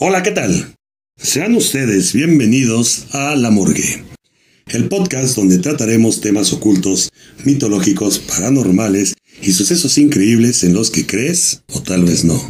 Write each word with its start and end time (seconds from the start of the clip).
Hola, 0.00 0.22
¿qué 0.22 0.30
tal? 0.30 0.76
Sean 1.20 1.56
ustedes 1.56 2.12
bienvenidos 2.12 3.06
a 3.10 3.34
La 3.34 3.50
Morgue, 3.50 4.04
el 4.68 4.88
podcast 4.88 5.34
donde 5.34 5.58
trataremos 5.58 6.20
temas 6.20 6.52
ocultos, 6.52 7.10
mitológicos, 7.44 8.20
paranormales 8.20 9.14
y 9.42 9.50
sucesos 9.50 9.98
increíbles 9.98 10.62
en 10.62 10.72
los 10.72 10.92
que 10.92 11.04
crees 11.04 11.64
o 11.72 11.82
tal 11.82 12.04
vez 12.04 12.24
no, 12.24 12.40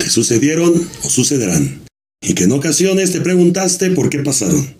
que 0.00 0.08
sucedieron 0.08 0.72
o 1.02 1.10
sucederán, 1.10 1.82
y 2.22 2.32
que 2.32 2.44
en 2.44 2.52
ocasiones 2.52 3.12
te 3.12 3.20
preguntaste 3.20 3.90
por 3.90 4.08
qué 4.08 4.20
pasaron. 4.20 4.74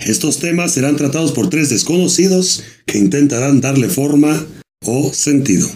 Estos 0.00 0.40
temas 0.40 0.74
serán 0.74 0.96
tratados 0.96 1.32
por 1.32 1.48
tres 1.48 1.70
desconocidos 1.70 2.62
que 2.84 2.98
intentarán 2.98 3.62
darle 3.62 3.88
forma 3.88 4.46
o 4.84 5.14
sentido. 5.14 5.66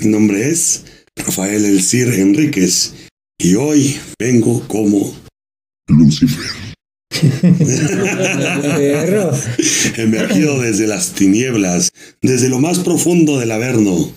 Mi 0.00 0.08
nombre 0.08 0.50
es 0.50 0.82
Rafael 1.14 1.64
Elcir 1.64 2.08
Enríquez 2.08 3.05
y 3.38 3.54
hoy 3.54 3.96
vengo 4.18 4.66
como 4.66 5.14
Lucifer. 5.88 6.44
Emergido 9.96 10.60
desde 10.60 10.86
las 10.86 11.12
tinieblas, 11.12 11.90
desde 12.20 12.48
lo 12.48 12.58
más 12.58 12.80
profundo 12.80 13.38
del 13.38 13.52
Averno. 13.52 14.12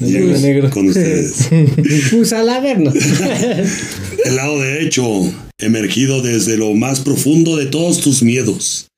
Llego 0.00 0.36
negro. 0.38 0.70
con 0.70 0.88
ustedes. 0.88 1.48
Pues 2.10 2.32
al 2.32 2.48
Averno. 2.48 2.92
El 4.24 4.36
lado 4.36 4.60
derecho, 4.60 5.32
emergido 5.58 6.22
desde 6.22 6.56
lo 6.56 6.74
más 6.74 7.00
profundo 7.00 7.56
de 7.56 7.66
todos 7.66 8.00
tus 8.00 8.22
miedos, 8.22 8.88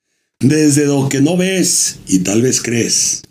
desde 0.41 0.87
lo 0.87 1.09
que 1.09 1.20
no 1.20 1.37
ves 1.37 1.98
y 2.09 2.20
tal 2.20 2.43
vez 2.43 2.62
crees. 2.62 3.23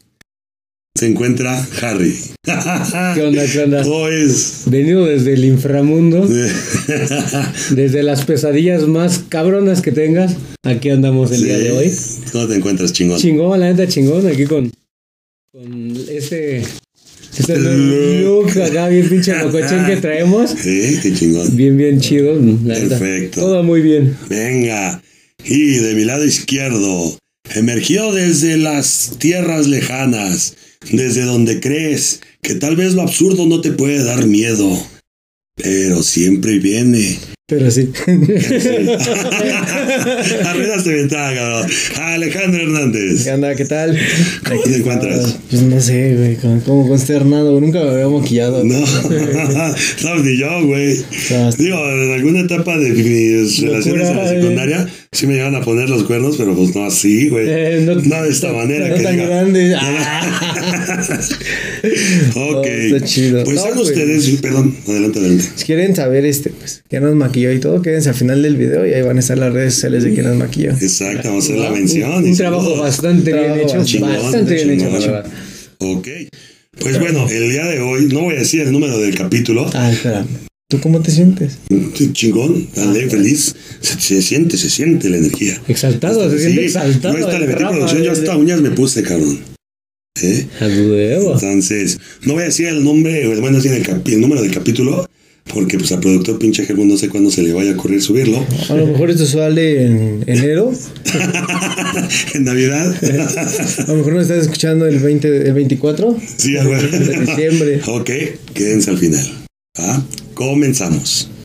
Se 0.98 1.06
encuentra 1.06 1.64
Harry. 1.84 2.16
¿Qué 2.44 3.22
onda, 3.22 3.46
qué 3.46 3.60
onda? 3.64 3.84
Pues, 3.88 4.64
Venido 4.66 5.06
desde 5.06 5.34
el 5.34 5.46
inframundo, 5.46 6.28
desde 7.70 8.02
las 8.02 8.26
pesadillas 8.26 8.88
más 8.88 9.20
cabronas 9.30 9.84
que 9.84 9.92
tengas, 9.92 10.36
aquí 10.64 10.90
andamos 10.90 11.32
el 11.32 11.44
día 11.44 11.60
de 11.60 11.72
hoy. 11.72 11.92
¿Cómo 12.32 12.48
te 12.48 12.56
encuentras, 12.56 12.94
chingón? 12.94 13.20
Chingón, 13.20 13.60
la 13.60 13.72
neta 13.72 13.88
chingón, 13.88 14.26
aquí 14.26 14.46
con, 14.46 14.72
con 15.52 15.96
este, 16.10 16.64
este 17.38 17.60
look 17.60 18.50
acá 18.60 18.88
bien 18.88 19.08
pinche 19.08 19.36
locochón 19.44 19.86
que 19.86 19.98
traemos. 19.98 20.50
Sí, 20.50 20.98
qué 21.04 21.14
chingón. 21.14 21.56
Bien, 21.56 21.78
bien 21.78 22.02
chido. 22.02 22.34
la 22.34 22.74
neta. 22.80 22.98
Perfecto. 22.98 23.42
Todo 23.42 23.62
muy 23.62 23.82
bien. 23.82 24.18
Venga. 24.30 25.00
Y 25.46 25.76
de 25.76 25.94
mi 25.94 26.06
lado 26.06 26.26
izquierdo, 26.26 27.16
emergió 27.54 28.12
desde 28.14 28.58
las 28.58 29.12
tierras 29.20 29.68
lejanas, 29.68 30.56
desde 30.92 31.24
donde 31.24 31.60
crees 31.60 32.22
que 32.42 32.56
tal 32.56 32.76
vez 32.76 32.94
lo 32.94 33.02
absurdo 33.02 33.46
no 33.46 33.62
te 33.62 33.72
puede 33.72 34.04
dar 34.04 34.26
miedo, 34.26 34.78
pero 35.56 36.04
siempre 36.04 36.60
viene. 36.60 37.18
Pero 37.50 37.72
sí. 37.72 37.90
Arruinaste 40.46 40.90
mi 40.90 41.00
entrada, 41.00 41.34
cabrón. 41.34 41.72
Alejandro 41.98 42.62
Hernández. 42.62 43.24
¿Qué 43.24 43.32
onda? 43.32 43.56
¿Qué 43.56 43.64
tal? 43.64 43.98
¿Cómo 44.46 44.62
te 44.64 44.76
encuentras? 44.76 45.40
Pues 45.50 45.62
no 45.62 45.80
sé, 45.80 46.14
güey, 46.18 46.36
como, 46.36 46.60
como 46.60 46.90
consternado. 46.90 47.58
Nunca 47.62 47.82
me 47.82 47.92
había 47.92 48.10
maquillado. 48.10 48.66
No, 48.66 48.78
no, 50.04 50.16
ni 50.24 50.38
yo, 50.38 50.66
güey. 50.66 50.98
Digo, 51.58 51.78
en 51.90 52.12
alguna 52.16 52.42
etapa 52.42 52.78
de 52.78 52.90
mis 52.90 53.62
relaciones 53.62 54.10
en 54.10 54.56
la 54.58 54.66
güey. 54.66 54.88
Sí 55.12 55.26
me 55.28 55.34
llevan 55.36 55.56
a 55.56 55.62
poner 55.62 55.90
los 55.90 56.04
cuernos, 56.04 56.36
pero 56.38 56.56
pues 56.56 56.76
no 56.76 56.86
así, 56.86 57.30
güey. 57.30 57.46
Eh, 57.50 57.82
no, 57.86 57.96
No 57.96 58.24
de 58.24 58.30
esta 58.30 58.52
manera 58.54 58.90
No 58.90 58.96
que 58.96 59.04
tan 59.04 59.14
diga. 59.16 59.26
grande. 59.28 59.76
Ah. 59.80 60.24
Ok. 62.36 62.66
Está 62.66 63.06
chido. 63.06 63.44
Pues 63.44 63.56
No, 63.58 63.64
pues. 63.76 63.90
ustedes, 63.90 64.30
perdón, 64.42 64.76
adelante, 64.88 65.20
adelante. 65.20 65.46
Si 65.56 65.66
quieren 65.66 65.96
saber 65.96 66.26
este, 66.26 66.50
pues, 66.50 66.84
quién 66.90 67.04
nos 67.04 67.16
maquilló 67.16 67.52
y 67.52 67.60
todo, 67.60 67.82
quédense 67.82 68.10
al 68.10 68.16
final 68.16 68.42
del 68.42 68.56
video 68.58 68.86
y 68.86 68.94
ahí 68.94 69.02
van 69.02 69.18
a 69.18 69.20
estar 69.20 69.38
las 69.38 69.54
redes 69.54 69.74
sociales 69.76 70.04
de 70.04 70.14
quién 70.14 70.26
nos 70.26 70.36
maquilló. 70.38 70.72
Exacto, 70.72 71.30
vamos 71.30 71.44
a 71.50 71.54
hacer 71.54 71.60
la 71.64 71.72
mención. 71.72 72.24
Un, 72.24 72.36
trabajo 72.38 72.66
todo. 72.70 72.82
bastante 72.82 73.32
bien 73.32 73.46
Trabajo 73.46 73.70
hecho. 73.70 73.86
chingón, 73.86 74.14
bastante 74.14 74.54
bien 74.56 74.72
hecho, 74.72 74.86
la 74.90 75.00
verdad. 75.00 75.26
Ok. 75.80 76.08
Pues 76.80 77.00
bueno, 77.00 77.28
el 77.30 77.50
día 77.52 77.66
de 77.66 77.80
hoy, 77.80 78.06
no 78.12 78.22
voy 78.22 78.36
a 78.36 78.40
decir 78.40 78.62
el 78.62 78.72
número 78.72 78.98
del 79.00 79.16
capítulo. 79.16 79.70
Ah, 79.74 79.92
espera. 79.92 80.26
¿Tú 80.70 80.82
cómo 80.82 81.00
te 81.02 81.12
sientes? 81.12 81.60
Chingón, 82.12 82.68
dale, 82.76 83.10
feliz. 83.10 83.56
Se, 83.80 84.02
se 84.02 84.22
siente, 84.22 84.58
se 84.58 84.70
siente 84.70 85.10
la 85.10 85.16
energía. 85.16 85.62
Exaltado, 85.70 86.30
se 86.30 86.40
siente 86.40 86.66
exaltado. 86.66 87.18
Esta 87.18 87.40
le 87.40 87.48
metí 87.48 87.64
producción, 87.64 88.04
yo 88.04 88.10
eh. 88.10 88.14
hasta 88.14 88.36
uñas 88.36 88.60
me 88.60 88.72
puse, 88.72 89.02
cabrón. 89.02 89.40
¿Eh? 90.22 90.46
A 90.60 90.66
huevo. 90.66 91.34
Entonces, 91.36 91.98
no 92.24 92.34
voy 92.34 92.44
a 92.44 92.46
decir 92.48 92.68
el 92.68 92.84
nombre, 92.84 93.26
o 93.28 93.40
bueno, 93.40 93.60
el, 93.60 93.64
capi- 93.86 94.12
el 94.12 94.20
número 94.20 94.42
del 94.42 94.52
capítulo, 94.52 95.08
porque 95.54 95.78
pues 95.78 95.90
al 95.94 96.02
productor 96.02 96.38
pinche 96.38 96.66
Germán 96.66 96.90
no 96.90 96.98
sé 96.98 97.08
cuándo 97.08 97.32
se 97.32 97.44
le 97.44 97.54
vaya 97.54 97.72
a 97.72 97.76
ocurrir 97.76 98.02
subirlo. 98.02 98.46
A 98.68 98.74
lo 98.74 98.88
mejor 98.88 99.10
esto 99.10 99.26
sale 99.26 99.86
en 99.86 100.24
enero. 100.28 100.74
en 102.34 102.44
Navidad. 102.44 102.94
A 103.88 103.92
lo 103.92 103.96
mejor 104.00 104.16
me 104.16 104.22
estás 104.22 104.42
escuchando 104.42 104.86
el 104.86 105.00
20, 105.00 105.48
el 105.48 105.54
24 105.54 106.20
sí, 106.36 106.58
a 106.58 106.64
de 106.66 107.20
diciembre. 107.26 107.80
Ok, 107.88 108.10
quédense 108.54 108.90
al 108.90 108.98
final. 108.98 109.26
¿Ah? 109.78 110.04
Comenzamos. 110.38 111.37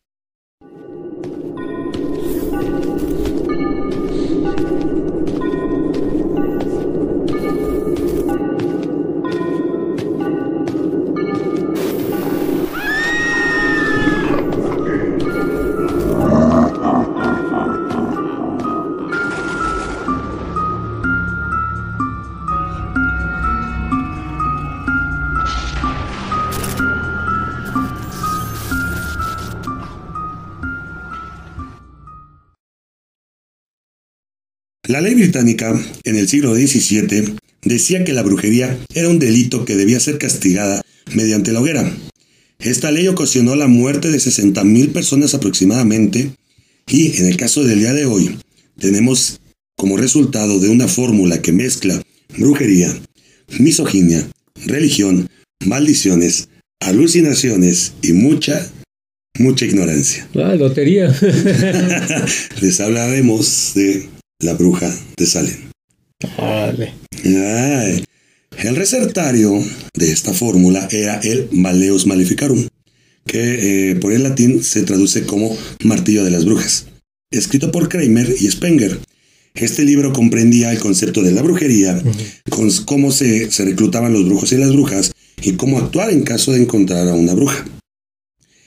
La 34.92 35.00
ley 35.00 35.14
británica, 35.14 35.74
en 36.04 36.16
el 36.16 36.28
siglo 36.28 36.54
XVII, 36.54 37.36
decía 37.62 38.04
que 38.04 38.12
la 38.12 38.22
brujería 38.22 38.78
era 38.94 39.08
un 39.08 39.18
delito 39.18 39.64
que 39.64 39.74
debía 39.74 39.98
ser 39.98 40.18
castigada 40.18 40.82
mediante 41.14 41.50
la 41.50 41.62
hoguera. 41.62 41.90
Esta 42.58 42.90
ley 42.90 43.08
ocasionó 43.08 43.56
la 43.56 43.68
muerte 43.68 44.10
de 44.10 44.18
60.000 44.18 44.92
personas 44.92 45.32
aproximadamente 45.32 46.32
y, 46.86 47.16
en 47.16 47.24
el 47.24 47.38
caso 47.38 47.64
del 47.64 47.78
día 47.78 47.94
de 47.94 48.04
hoy, 48.04 48.36
tenemos 48.78 49.40
como 49.78 49.96
resultado 49.96 50.60
de 50.60 50.68
una 50.68 50.88
fórmula 50.88 51.40
que 51.40 51.52
mezcla 51.52 52.02
brujería, 52.36 52.94
misoginia, 53.60 54.28
religión, 54.66 55.26
maldiciones, 55.64 56.50
alucinaciones 56.80 57.94
y 58.02 58.12
mucha, 58.12 58.70
mucha 59.38 59.64
ignorancia. 59.64 60.28
Ah, 60.34 60.54
lotería. 60.54 61.18
Les 62.60 62.78
hablaremos 62.78 63.72
de 63.74 64.21
la 64.42 64.54
bruja 64.54 64.94
de 65.16 65.26
Salem. 65.26 65.56
Vale. 66.36 66.92
Ay, 67.24 68.04
el 68.58 68.76
resertario 68.76 69.52
de 69.94 70.12
esta 70.12 70.32
fórmula 70.32 70.88
era 70.90 71.18
el 71.20 71.48
Maleus 71.52 72.06
Maleficarum, 72.06 72.66
que 73.26 73.90
eh, 73.90 73.96
por 73.96 74.12
el 74.12 74.22
latín 74.22 74.62
se 74.62 74.82
traduce 74.82 75.24
como 75.24 75.56
martillo 75.84 76.24
de 76.24 76.30
las 76.30 76.44
brujas, 76.44 76.86
escrito 77.30 77.72
por 77.72 77.88
Kramer 77.88 78.34
y 78.38 78.50
Spenger. 78.50 79.00
Este 79.54 79.84
libro 79.84 80.12
comprendía 80.12 80.72
el 80.72 80.78
concepto 80.78 81.22
de 81.22 81.32
la 81.32 81.42
brujería, 81.42 82.02
con 82.50 82.70
cómo 82.84 83.10
se, 83.10 83.50
se 83.50 83.64
reclutaban 83.64 84.12
los 84.12 84.24
brujos 84.24 84.52
y 84.52 84.56
las 84.56 84.72
brujas 84.72 85.12
y 85.42 85.52
cómo 85.52 85.78
actuar 85.78 86.10
en 86.10 86.22
caso 86.22 86.52
de 86.52 86.62
encontrar 86.62 87.08
a 87.08 87.14
una 87.14 87.34
bruja. 87.34 87.64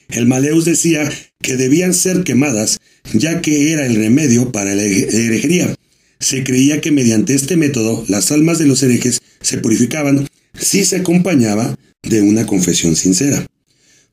El 0.09 0.27
Maleus 0.27 0.65
decía 0.65 1.11
que 1.41 1.57
debían 1.57 1.93
ser 1.93 2.23
quemadas, 2.23 2.79
ya 3.13 3.41
que 3.41 3.71
era 3.73 3.85
el 3.85 3.95
remedio 3.95 4.51
para 4.51 4.75
la 4.75 4.83
herej- 4.83 5.13
herejería. 5.13 5.75
Se 6.19 6.43
creía 6.43 6.81
que 6.81 6.91
mediante 6.91 7.33
este 7.33 7.57
método 7.57 8.05
las 8.07 8.31
almas 8.31 8.57
de 8.59 8.65
los 8.67 8.81
herejes 8.83 9.19
se 9.41 9.57
purificaban 9.57 10.27
si 10.57 10.85
se 10.85 10.97
acompañaba 10.97 11.77
de 12.03 12.21
una 12.21 12.45
confesión 12.45 12.95
sincera. 12.95 13.45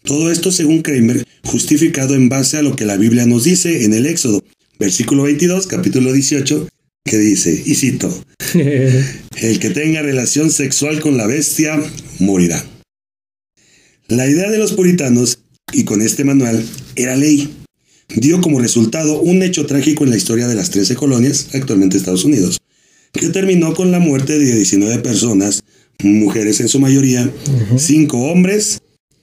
Todo 0.03 0.33
esto 0.33 0.51
según 0.51 0.83
Kramer, 0.83 1.25
justificado 1.45 2.15
en 2.15 2.29
base 2.29 2.57
a 2.57 2.63
lo 2.63 2.75
que 2.75 2.85
la 2.85 2.97
Biblia 2.97 3.25
nos 3.27 3.45
dice 3.45 3.85
en 3.85 3.95
el 3.95 4.07
Éxodo, 4.07 4.43
versículo 4.79 5.23
22, 5.25 5.69
capítulo 5.69 6.13
18, 6.13 6.69
que 7.05 7.19
dice, 7.19 7.63
y 7.65 7.75
cito, 7.77 8.25
el 8.55 9.59
que 9.61 9.71
tenga 9.71 10.03
relación 10.03 10.51
sexual 10.51 11.01
con 11.01 11.17
la 11.17 11.27
bestia 11.29 11.81
morirá. 12.19 12.65
La 14.09 14.29
idea 14.29 14.51
de 14.51 14.59
los 14.59 14.73
puritanos, 14.73 15.39
y 15.73 15.85
con 15.85 16.03
este 16.03 16.25
manual, 16.25 16.65
era 16.97 17.17
ley. 17.17 17.49
Dio 18.15 18.41
como 18.41 18.61
resultado 18.61 19.21
un 19.21 19.43
hecho 19.43 19.67
trágico 19.67 20.05
en 20.05 20.11
la 20.11 20.17
historia 20.17 20.47
de 20.47 20.55
las 20.55 20.71
13 20.71 20.95
colonias, 20.97 21.49
actualmente 21.55 21.97
Estados 21.97 22.25
Unidos, 22.25 22.59
que 23.13 23.29
terminó 23.29 23.75
con 23.75 23.91
la 23.91 24.01
muerte 24.01 24.39
de 24.39 24.55
19 24.55 24.99
personas, 24.99 25.63
mujeres 26.03 26.61
en 26.61 26.69
su 26.69 26.79
mayoría, 26.79 27.31
5 27.77 28.19
hombres 28.19 28.81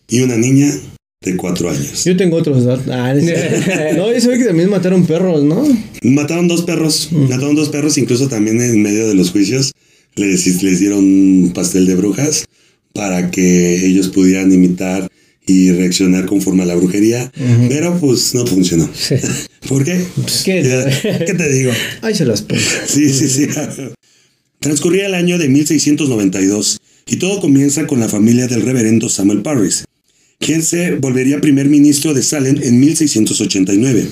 y 0.07 0.21
una 0.21 0.37
niña 0.37 0.73
de 1.21 1.35
cuatro 1.35 1.69
años. 1.69 2.05
Yo 2.05 2.15
tengo 2.15 2.37
otros 2.37 2.63
datos. 2.63 2.87
Ah, 2.89 3.13
no, 3.95 4.09
eso 4.09 4.29
que 4.29 4.45
también 4.45 4.69
mataron 4.69 5.05
perros, 5.05 5.43
¿no? 5.43 5.67
Mataron 6.01 6.47
dos 6.47 6.61
perros, 6.63 7.09
mataron 7.11 7.55
dos 7.55 7.69
perros, 7.69 7.97
incluso 7.97 8.29
también 8.29 8.61
en 8.61 8.81
medio 8.81 9.07
de 9.07 9.15
los 9.15 9.31
juicios 9.31 9.73
les, 10.15 10.63
les 10.63 10.79
dieron 10.79 10.99
un 10.99 11.51
pastel 11.53 11.85
de 11.85 11.95
brujas 11.95 12.45
para 12.93 13.31
que 13.31 13.85
ellos 13.85 14.07
pudieran 14.07 14.51
imitar 14.51 15.09
y 15.49 15.71
reaccionar 15.71 16.27
conforme 16.27 16.61
a 16.61 16.67
la 16.67 16.75
brujería, 16.75 17.31
pero 17.69 17.97
pues 17.99 18.35
no 18.35 18.45
funcionó. 18.45 18.87
¿Por 19.67 19.83
qué? 19.83 20.05
¿Qué? 20.45 20.61
¿Qué 21.25 21.33
te 21.33 21.49
digo? 21.51 21.71
Ahí 22.01 22.13
se 22.13 22.25
las 22.25 22.43
pongo. 22.43 22.61
Sí, 22.85 23.09
sí, 23.09 23.27
sí. 23.27 23.47
Transcurría 24.59 25.07
el 25.07 25.15
año 25.15 25.39
de 25.39 25.49
1692 25.49 26.77
y 27.07 27.15
todo 27.15 27.41
comienza 27.41 27.87
con 27.87 27.99
la 27.99 28.07
familia 28.07 28.47
del 28.47 28.61
reverendo 28.61 29.09
Samuel 29.09 29.41
Parris, 29.41 29.85
quien 30.37 30.61
se 30.61 30.95
volvería 30.95 31.41
primer 31.41 31.67
ministro 31.67 32.13
de 32.13 32.21
Salem 32.21 32.59
en 32.61 32.79
1689, 32.79 34.09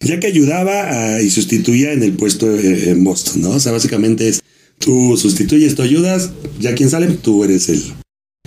ya 0.00 0.20
que 0.20 0.26
ayudaba 0.26 1.22
y 1.22 1.30
sustituía 1.30 1.92
en 1.92 2.02
el 2.02 2.12
puesto 2.12 2.54
eh, 2.54 2.90
en 2.90 3.02
Boston, 3.02 3.40
¿no? 3.40 3.50
O 3.50 3.60
sea, 3.60 3.72
básicamente 3.72 4.28
es, 4.28 4.42
tú 4.78 5.16
sustituyes, 5.16 5.74
tú 5.74 5.82
ayudas, 5.82 6.32
ya 6.60 6.74
quien 6.74 6.90
Salem, 6.90 7.16
tú 7.16 7.44
eres 7.44 7.70
el, 7.70 7.82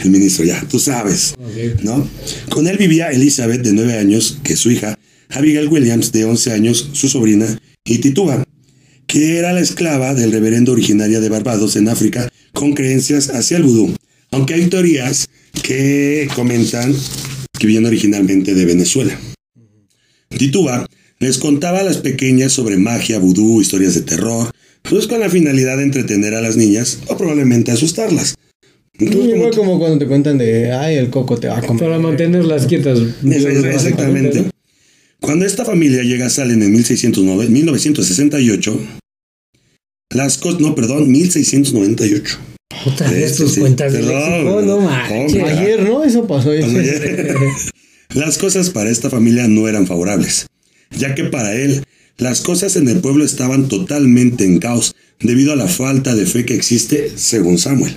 el 0.04 0.12
ministro, 0.12 0.46
ya, 0.46 0.64
tú 0.70 0.80
sabes, 0.80 1.36
¿no? 1.84 2.08
Con 2.50 2.68
él 2.68 2.78
vivía 2.78 3.10
Elizabeth, 3.10 3.62
de 3.62 3.74
nueve 3.74 3.98
años, 3.98 4.40
que 4.44 4.54
es 4.54 4.60
su 4.60 4.72
hija, 4.72 4.98
Abigail 5.30 5.68
Williams, 5.68 6.12
de 6.12 6.26
11 6.26 6.52
años, 6.52 6.90
su 6.94 7.08
sobrina, 7.08 7.60
y 7.86 8.00
Tituba, 8.00 8.44
que 9.08 9.38
era 9.38 9.54
la 9.54 9.60
esclava 9.60 10.14
del 10.14 10.32
reverendo 10.32 10.72
originaria 10.72 11.20
de 11.20 11.30
Barbados, 11.30 11.76
en 11.76 11.90
África, 11.90 12.30
con 12.54 12.74
creencias 12.74 13.30
hacia 13.30 13.58
el 13.58 13.64
vudú, 13.64 13.96
aunque 14.32 14.54
hay 14.56 14.68
teorías 14.68 15.30
que 15.64 16.28
comentan 16.36 16.96
que 17.58 17.68
viene 17.68 17.88
originalmente 17.88 18.54
de 18.54 18.66
Venezuela. 18.66 19.20
Tituba 20.30 20.88
les 21.20 21.38
contaba 21.38 21.80
a 21.80 21.84
las 21.84 21.98
pequeñas 21.98 22.54
sobre 22.54 22.78
magia, 22.78 23.20
vudú, 23.20 23.62
historias 23.62 23.96
de 23.96 24.02
terror, 24.02 24.52
pues 24.84 25.08
con 25.08 25.20
la 25.20 25.30
finalidad 25.30 25.78
de 25.78 25.84
entretener 25.84 26.34
a 26.34 26.42
las 26.42 26.56
niñas 26.56 27.00
o 27.08 27.18
probablemente 27.18 27.72
asustarlas. 27.72 28.36
Entonces, 29.00 29.56
como, 29.56 29.80
cuando 29.80 29.98
te 29.98 30.08
cuentan 30.08 30.38
de, 30.38 30.72
ay, 30.72 30.96
el 30.98 31.10
coco 31.10 31.38
te 31.38 31.48
va 31.48 31.58
a 31.58 31.62
comer. 31.62 31.84
Para 31.84 32.00
mantenerlas 32.00 32.68
quietas. 32.68 33.00
Exactamente. 33.24 34.46
Cuando 35.22 35.46
esta 35.46 35.66
familia 35.66 36.04
llega 36.04 36.28
a 36.28 36.30
Salem 36.30 36.62
en 36.62 36.72
1609, 36.72 37.48
1968, 37.48 38.80
las 40.12 40.38
cosas, 40.38 40.60
no, 40.60 40.76
perdón, 40.76 41.12
1698. 41.12 42.40
Otra 42.86 43.12
vez 43.12 43.36
tus 43.36 43.58
cuentas 43.58 43.94
de 43.94 44.02
no 44.02 44.80
manches. 44.80 45.44
Ayer, 45.44 45.84
¿no? 45.84 46.04
Eso 46.04 46.26
pasó 46.28 46.52
ayer. 46.52 47.36
Las 48.16 48.40
cosas 48.40 48.72
para 48.72 48.90
esta 48.90 49.10
familia 49.10 49.48
no 49.48 49.68
eran 49.68 49.86
favorables, 49.86 50.48
ya 50.90 51.14
que 51.14 51.26
para 51.26 51.54
él 51.54 51.84
las 52.18 52.42
cosas 52.42 52.76
en 52.76 52.90
el 52.90 53.02
pueblo 53.02 53.24
estaban 53.24 53.68
totalmente 53.68 54.46
en 54.46 54.58
caos 54.58 54.96
debido 55.20 55.54
a 55.54 55.56
la 55.56 55.68
falta 55.68 56.16
de 56.16 56.26
fe 56.26 56.44
que 56.44 56.56
existe, 56.56 57.12
según 57.16 57.60
Samuel. 57.60 57.96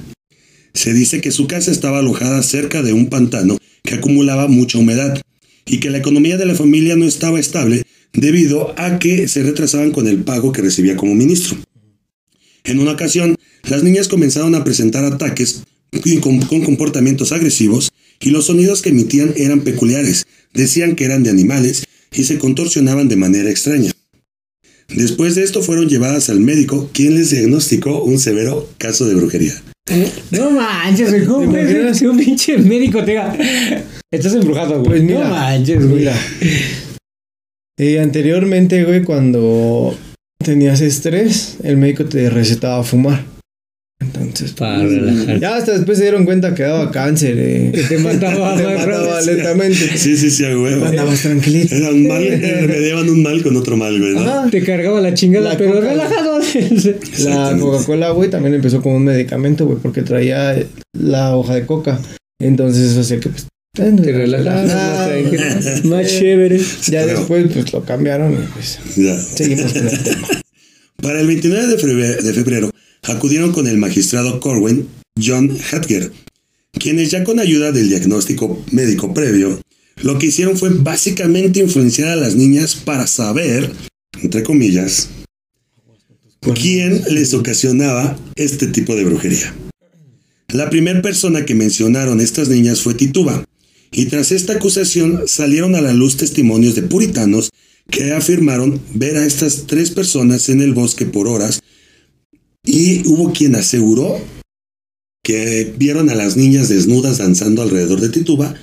Se 0.75 0.93
dice 0.95 1.21
que 1.21 1.31
su 1.31 1.47
casa 1.47 1.71
estaba 1.71 1.99
alojada 1.99 2.43
cerca 2.43 2.83
de 2.83 2.93
un 2.93 3.07
pantano 3.07 3.59
que 3.83 3.95
acumulaba 3.95 4.49
mucha 4.49 4.79
humedad 4.79 5.21
y 5.67 5.79
que 5.79 5.91
la 5.91 5.99
economía 5.99 6.37
de 6.37 6.47
la 6.47 6.55
familia 6.55 6.97
no 6.97 7.07
estaba 7.07 7.39
estable 7.39 7.83
debido 8.13 8.75
a 8.79 8.99
que 8.99 9.29
se 9.29 9.43
retrasaban 9.43 9.91
con 9.91 10.07
el 10.07 10.19
pago 10.19 10.53
que 10.53 10.63
recibía 10.63 10.97
como 10.97 11.15
ministro. 11.15 11.57
En 12.65 12.79
una 12.79 12.93
ocasión, 12.93 13.37
las 13.69 13.83
niñas 13.83 14.09
comenzaron 14.09 14.55
a 14.55 14.65
presentar 14.65 15.05
ataques 15.05 15.63
con, 16.21 16.41
comportamientos 16.63 17.33
agresivos 17.33 17.91
y 18.21 18.31
los 18.31 18.47
sonidos 18.47 18.83
que 18.83 18.91
emitían 18.91 19.35
eran 19.37 19.63
peculiares, 19.63 20.27
decían 20.55 20.95
que 20.95 21.05
eran 21.05 21.23
de 21.23 21.31
animales 21.31 21.85
y 22.13 22.25
se 22.25 22.39
contorsionaban 22.39 23.09
de 23.09 23.17
manera 23.17 23.51
extraña. 23.51 23.93
Después 24.95 25.35
de 25.35 25.43
esto 25.43 25.63
fueron 25.63 25.89
llevadas 25.89 26.29
al 26.29 26.41
médico, 26.41 26.91
quien 26.93 27.15
les 27.15 27.31
diagnosticó 27.31 28.03
un 28.05 28.19
severo 28.19 28.69
caso 28.79 29.07
de 29.07 29.15
brujería. 29.15 29.63
No 30.31 30.51
manches, 30.51 31.27
¿cómo 31.27 31.51
puede 31.51 31.95
ser 31.95 32.09
un 32.09 32.17
pinche 32.17 32.57
médico 32.59 33.05
te 33.05 33.21
Estás 34.13 34.35
embrujado, 34.35 34.83
güey. 34.83 35.01
Pues 35.01 35.03
no 35.03 35.25
manches, 35.25 35.89
güey. 35.89 36.09
Eh, 37.79 38.01
anteriormente, 38.01 38.85
güey, 38.85 39.03
cuando 39.03 39.97
tenías 40.39 40.81
estrés, 40.83 41.57
el 41.65 41.79
médico 41.79 42.05
te 42.05 42.31
recetaba 42.31 42.85
fumar. 42.85 43.32
Entonces, 44.33 44.57
para 44.57 44.83
pues, 44.83 45.41
Ya 45.41 45.57
hasta 45.57 45.73
después 45.73 45.99
se 45.99 46.05
dieron 46.05 46.25
cuenta 46.25 46.55
que 46.55 46.63
daba 46.63 46.91
cáncer. 46.91 47.37
Eh. 47.39 47.71
Que 47.75 47.83
te 47.83 47.99
mataba, 47.99 48.57
te 48.57 48.65
mataba 48.65 49.21
lentamente. 49.21 49.99
Sí, 49.99 50.17
sí, 50.17 50.31
sí, 50.31 50.45
güey. 50.55 50.83
Andabas 50.83 51.21
tranquilito. 51.21 51.75
Era 51.75 51.91
un 51.91 52.09
mal, 52.09 52.25
remediaban 52.25 53.09
un 53.11 53.23
mal 53.23 53.43
con 53.43 53.57
otro 53.57 53.77
mal, 53.77 53.99
güey. 53.99 54.15
¿no? 54.15 54.49
te 54.51 54.63
cargaba 54.65 55.01
la 55.03 55.13
chingada, 55.13 55.57
pero 55.59 55.81
relajado. 55.81 56.41
la 57.25 57.57
Coca-Cola, 57.59 58.11
güey, 58.11 58.31
también 58.31 58.55
empezó 58.55 58.81
como 58.81 58.97
un 58.97 59.05
medicamento, 59.05 59.67
güey, 59.67 59.79
porque 59.79 60.03
traía 60.03 60.57
la 60.99 61.37
hoja 61.37 61.55
de 61.55 61.67
coca. 61.67 62.01
Entonces 62.41 62.93
eso 62.93 63.01
hacía 63.01 63.21
que 63.21 63.29
pues, 63.29 63.47
te 63.75 64.13
relajabas, 64.13 65.85
más 65.85 66.07
chévere. 66.07 66.59
Ya 66.89 67.05
después, 67.05 67.53
pues 67.53 67.73
lo 67.73 67.85
cambiaron 67.85 68.33
y 68.33 68.47
pues 68.55 68.79
ya. 68.97 69.19
seguimos 69.19 69.73
con 69.75 69.89
el 69.89 70.03
tema. 70.03 70.29
Para 71.03 71.21
el 71.21 71.27
29 71.27 71.67
de 71.67 71.79
febrero, 71.79 72.23
de 72.23 72.33
febrero 72.33 72.72
acudieron 73.03 73.53
con 73.53 73.67
el 73.67 73.79
magistrado 73.79 74.41
Corwin 74.41 74.89
John 75.21 75.57
Hatger, 75.71 76.13
quienes 76.73 77.11
ya 77.11 77.25
con 77.25 77.41
ayuda 77.41 77.73
del 77.73 77.89
diagnóstico 77.89 78.65
médico 78.71 79.13
previo, 79.13 79.61
lo 80.03 80.19
que 80.19 80.27
hicieron 80.27 80.57
fue 80.57 80.71
básicamente 80.71 81.61
influenciar 81.61 82.09
a 82.09 82.17
las 82.17 82.35
niñas 82.35 82.75
para 82.77 83.07
saber, 83.07 83.71
entre 84.23 84.43
comillas, 84.43 85.11
quién 86.55 87.03
les 87.11 87.35
ocasionaba 87.35 88.19
este 88.37 88.67
tipo 88.69 88.97
de 88.97 89.05
brujería. 89.05 89.55
La 90.49 90.71
primera 90.71 91.01
persona 91.03 91.45
que 91.45 91.55
mencionaron 91.55 92.21
estas 92.21 92.49
niñas 92.49 92.81
fue 92.81 92.95
Tituba, 92.95 93.45
y 93.91 94.07
tras 94.07 94.33
esta 94.33 94.55
acusación 94.55 95.23
salieron 95.27 95.75
a 95.75 95.81
la 95.81 95.93
luz 95.93 96.17
testimonios 96.17 96.75
de 96.75 96.83
puritanos 96.83 97.51
que 97.91 98.13
afirmaron 98.13 98.81
ver 98.95 99.17
a 99.17 99.27
estas 99.27 99.67
tres 99.67 99.91
personas 99.91 100.49
en 100.49 100.63
el 100.63 100.73
bosque 100.73 101.05
por 101.05 101.29
horas 101.29 101.61
y 102.65 103.07
hubo 103.09 103.33
quien 103.33 103.55
aseguró 103.55 104.21
que 105.23 105.73
vieron 105.77 106.11
a 106.11 106.15
las 106.15 106.37
niñas 106.37 106.69
desnudas 106.69 107.19
danzando 107.19 107.63
alrededor 107.63 108.01
de 108.01 108.09
Tituba, 108.09 108.55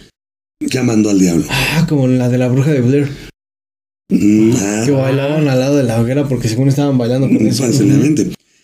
llamando 0.60 1.10
al 1.10 1.20
diablo. 1.20 1.46
Ah, 1.50 1.86
como 1.88 2.08
la 2.08 2.30
de 2.30 2.38
la 2.38 2.50
bruja 2.50 2.72
de 2.72 2.82
Blair. 2.82 3.10
Mm, 4.10 4.52
ah. 4.56 4.84
que 4.86 4.92
bailaban 4.92 5.48
al 5.48 5.60
lado 5.60 5.78
de 5.78 5.84
la 5.84 6.02
hoguera 6.02 6.28
porque 6.28 6.50
según 6.50 6.68
estaban 6.68 6.98
bailando 6.98 7.28
con 7.28 7.46
eso. 7.46 7.66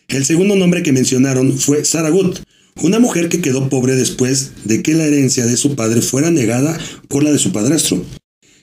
El 0.07 0.25
segundo 0.25 0.55
nombre 0.55 0.83
que 0.83 0.91
mencionaron 0.91 1.57
fue 1.57 1.83
Sarah 1.85 2.09
Good, 2.09 2.37
una 2.81 2.99
mujer 2.99 3.29
que 3.29 3.41
quedó 3.41 3.69
pobre 3.69 3.95
después 3.95 4.51
de 4.65 4.83
que 4.83 4.93
la 4.93 5.05
herencia 5.05 5.45
de 5.45 5.57
su 5.57 5.75
padre 5.75 6.01
fuera 6.01 6.31
negada 6.31 6.77
por 7.07 7.23
la 7.23 7.31
de 7.31 7.39
su 7.39 7.51
padrastro. 7.51 8.03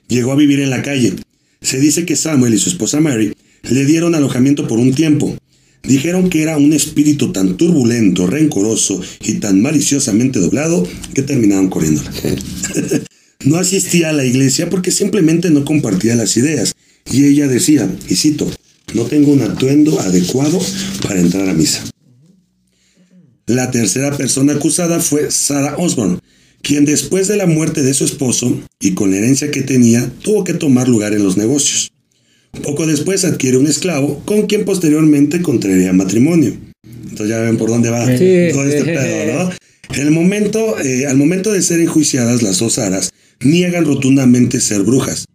Llegó 0.09 0.33
a 0.33 0.37
vivir 0.37 0.61
en 0.61 0.71
la 0.71 0.83
calle. 0.83 1.15
Se 1.61 1.81
dice 1.81 2.05
que 2.05 2.17
Samuel 2.17 2.55
y 2.55 2.59
su 2.59 2.69
esposa 2.69 3.01
Mary 3.01 3.33
le 3.63 3.85
dieron 3.85 4.15
alojamiento 4.15 4.67
por 4.67 4.79
un 4.79 4.95
tiempo, 4.95 5.37
Dijeron 5.83 6.31
que 6.31 6.43
era 6.43 6.57
un 6.57 6.73
espíritu 6.73 7.33
tan 7.33 7.57
turbulento, 7.57 8.27
rencoroso 8.27 9.01
y 9.21 9.35
tan 9.35 9.61
maliciosamente 9.61 10.39
doblado 10.39 10.87
que 11.15 11.23
terminaron 11.23 11.69
corriendo. 11.69 12.03
no 13.45 13.57
asistía 13.57 14.11
a 14.11 14.13
la 14.13 14.25
iglesia 14.25 14.71
porque 14.71 14.91
simplemente 14.91 15.51
no 15.51 15.65
compartía 15.65 16.15
las 16.15 16.37
ideas. 16.37 16.73
Y 17.11 17.25
ella 17.25 17.49
decía, 17.49 17.91
y 18.09 18.15
cito, 18.15 18.49
no 18.95 19.05
tengo 19.05 19.33
un 19.33 19.43
atuendo 19.43 19.99
adecuado 20.01 20.61
para 21.03 21.21
entrar 21.21 21.49
a 21.49 21.55
misa. 21.55 21.83
La 23.47 23.71
tercera 23.71 24.17
persona 24.17 24.53
acusada 24.53 25.01
fue 25.01 25.31
Sarah 25.33 25.77
Osborne, 25.79 26.19
quien 26.63 26.85
después 26.85 27.27
de 27.27 27.37
la 27.37 27.47
muerte 27.47 27.83
de 27.83 27.93
su 27.93 28.05
esposo 28.05 28.61
y 28.79 28.93
con 28.93 29.11
la 29.11 29.17
herencia 29.17 29.51
que 29.51 29.63
tenía, 29.63 30.13
tuvo 30.23 30.45
que 30.45 30.55
tomar 30.55 30.89
lugar 30.89 31.13
en 31.13 31.25
los 31.25 31.37
negocios. 31.37 31.93
Poco 32.63 32.87
después 32.87 33.25
adquiere 33.25 33.57
un 33.57 33.67
esclavo 33.67 34.23
con 34.25 34.47
quien 34.47 34.65
posteriormente 34.65 35.41
contraería 35.41 35.93
matrimonio. 35.93 36.55
Entonces 36.85 37.29
ya 37.29 37.41
ven 37.41 37.57
por 37.57 37.71
dónde 37.71 37.91
va 37.91 38.05
todo 38.05 38.13
este 38.65 38.85
pedo, 38.85 39.45
¿no? 39.45 39.51
el 40.01 40.11
momento, 40.11 40.79
eh, 40.81 41.07
al 41.07 41.17
momento 41.17 41.53
de 41.53 41.63
ser 41.63 41.81
enjuiciadas, 41.81 42.43
las 42.43 42.59
dos 42.59 42.79
aras 42.79 43.11
niegan 43.41 43.85
rotundamente 43.85 44.61
ser 44.61 44.83
brujas, 44.83 45.27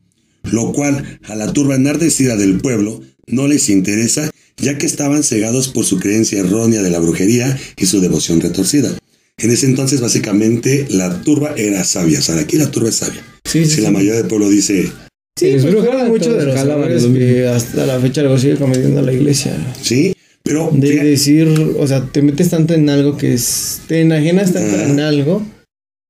lo 0.43 0.71
cual 0.71 1.19
a 1.23 1.35
la 1.35 1.53
turba 1.53 1.75
enardecida 1.75 2.35
del 2.37 2.57
pueblo 2.57 3.01
no 3.27 3.47
les 3.47 3.69
interesa, 3.69 4.31
ya 4.57 4.77
que 4.77 4.85
estaban 4.85 5.23
cegados 5.23 5.67
por 5.67 5.85
su 5.85 5.99
creencia 5.99 6.39
errónea 6.39 6.81
de 6.81 6.89
la 6.89 6.99
brujería 6.99 7.59
y 7.77 7.85
su 7.85 7.99
devoción 7.99 8.41
retorcida. 8.41 8.97
En 9.37 9.51
ese 9.51 9.67
entonces, 9.67 10.01
básicamente, 10.01 10.87
la 10.89 11.21
turba 11.21 11.53
era 11.55 11.83
sabia. 11.83 12.19
O 12.19 12.21
sea, 12.23 12.39
aquí 12.39 12.57
la 12.57 12.71
turba 12.71 12.89
es 12.89 12.95
sabia. 12.95 13.23
si 13.43 13.81
la 13.81 13.91
mayoría 13.91 14.15
del 14.15 14.27
pueblo 14.27 14.49
dice, 14.49 14.91
Sí, 15.37 15.51
pues 15.51 15.63
fueron 15.63 16.07
mucho 16.07 16.33
de 16.33 16.45
los 16.45 17.05
que 17.05 17.47
hasta 17.47 17.85
la 17.85 17.99
fecha 17.99 18.23
lo 18.23 18.37
sigue 18.39 18.55
cometiendo 18.55 19.03
la 19.03 19.13
iglesia. 19.13 19.55
Sí, 19.79 20.13
pero... 20.41 20.71
De 20.73 20.95
decir, 21.03 21.47
o 21.77 21.85
sea, 21.85 22.03
te 22.05 22.23
metes 22.23 22.49
tanto 22.49 22.73
en 22.73 22.89
algo 22.89 23.17
que 23.17 23.35
es... 23.35 23.81
Te 23.87 24.01
enajenas 24.01 24.53
tanto 24.53 24.75
en 24.75 24.99
algo 24.99 25.45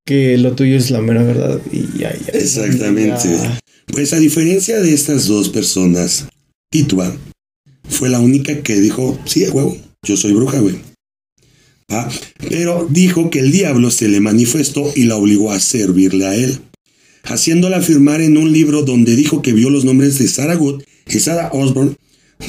que 0.06 0.38
lo 0.38 0.54
tuyo 0.54 0.78
es 0.78 0.90
la 0.90 1.02
mera 1.02 1.22
verdad 1.24 1.60
y 1.72 2.00
ya, 2.00 2.16
ya. 2.16 2.40
Exactamente. 2.40 3.28
Pues 3.88 4.14
a 4.14 4.20
diferencia 4.20 4.80
de 4.82 4.94
estas 4.94 5.28
dos 5.28 5.50
personas, 5.50 6.28
Tituba 6.72 7.14
fue 7.90 8.08
la 8.08 8.22
única 8.22 8.62
que 8.62 8.80
dijo, 8.80 9.20
sí, 9.26 9.46
huevo, 9.50 9.78
yo 10.06 10.16
soy 10.16 10.32
bruja, 10.32 10.60
güey. 10.60 10.76
Ah, 11.90 12.10
pero 12.50 12.88
dijo 12.90 13.30
que 13.30 13.40
el 13.40 13.52
diablo 13.52 13.92
se 13.92 14.08
le 14.08 14.22
manifestó 14.22 14.92
y 14.96 15.04
la 15.04 15.18
obligó 15.18 15.52
a 15.52 15.60
servirle 15.60 16.26
a 16.26 16.36
él, 16.36 16.60
haciéndola 17.28 17.78
afirmar 17.78 18.22
en 18.22 18.38
un 18.38 18.52
libro 18.52 18.84
donde 18.84 19.16
dijo 19.16 19.42
que 19.42 19.54
vio 19.54 19.70
los 19.70 19.86
nombres 19.86 20.18
de 20.18 20.28
Sarah 20.28 20.56
Good 20.56 20.84
y 21.08 21.20
Sarah 21.20 21.50
Osborne. 21.54 21.96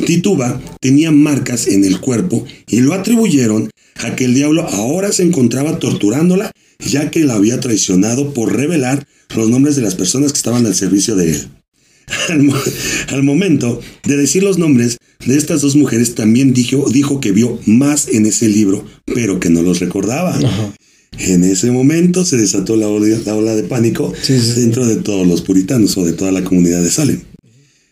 Tituba 0.06 0.60
tenía 0.80 1.10
marcas 1.10 1.66
en 1.66 1.84
el 1.84 2.00
cuerpo 2.00 2.44
y 2.66 2.80
lo 2.80 2.94
atribuyeron 2.94 3.70
a 3.96 4.14
que 4.14 4.26
el 4.26 4.34
diablo 4.34 4.62
ahora 4.68 5.12
se 5.12 5.22
encontraba 5.22 5.78
torturándola 5.78 6.52
ya 6.78 7.10
que 7.10 7.24
la 7.24 7.34
había 7.34 7.58
traicionado 7.60 8.32
por 8.32 8.54
revelar 8.54 9.06
los 9.34 9.48
nombres 9.48 9.76
de 9.76 9.82
las 9.82 9.94
personas 9.94 10.32
que 10.32 10.38
estaban 10.38 10.66
al 10.66 10.74
servicio 10.74 11.16
de 11.16 11.30
él. 11.30 11.48
Al, 13.08 13.22
momento 13.22 13.80
de 14.04 14.16
decir 14.16 14.42
los 14.42 14.58
nombres 14.58 14.98
de 15.26 15.36
estas 15.36 15.60
dos 15.60 15.76
mujeres, 15.76 16.14
también 16.14 16.54
dijo, 16.54 16.88
dijo 16.90 17.20
que 17.20 17.32
vio 17.32 17.58
más 17.66 18.08
en 18.08 18.24
ese 18.24 18.48
libro, 18.48 18.86
pero 19.04 19.40
que 19.40 19.50
no 19.50 19.62
los 19.62 19.80
recordaba. 19.80 20.38
En 21.16 21.44
ese 21.44 21.70
momento 21.70 22.24
se 22.24 22.36
desató 22.36 22.76
la 22.76 22.88
ola, 22.88 23.54
de 23.54 23.62
pánico 23.64 24.12
dentro 24.56 24.86
de 24.86 24.96
todos 24.96 25.26
los 25.26 25.42
puritanos 25.42 25.96
o 25.96 26.04
de 26.04 26.12
toda 26.12 26.32
la 26.32 26.44
comunidad 26.44 26.82
de 26.82 26.90
Salem. 26.90 27.20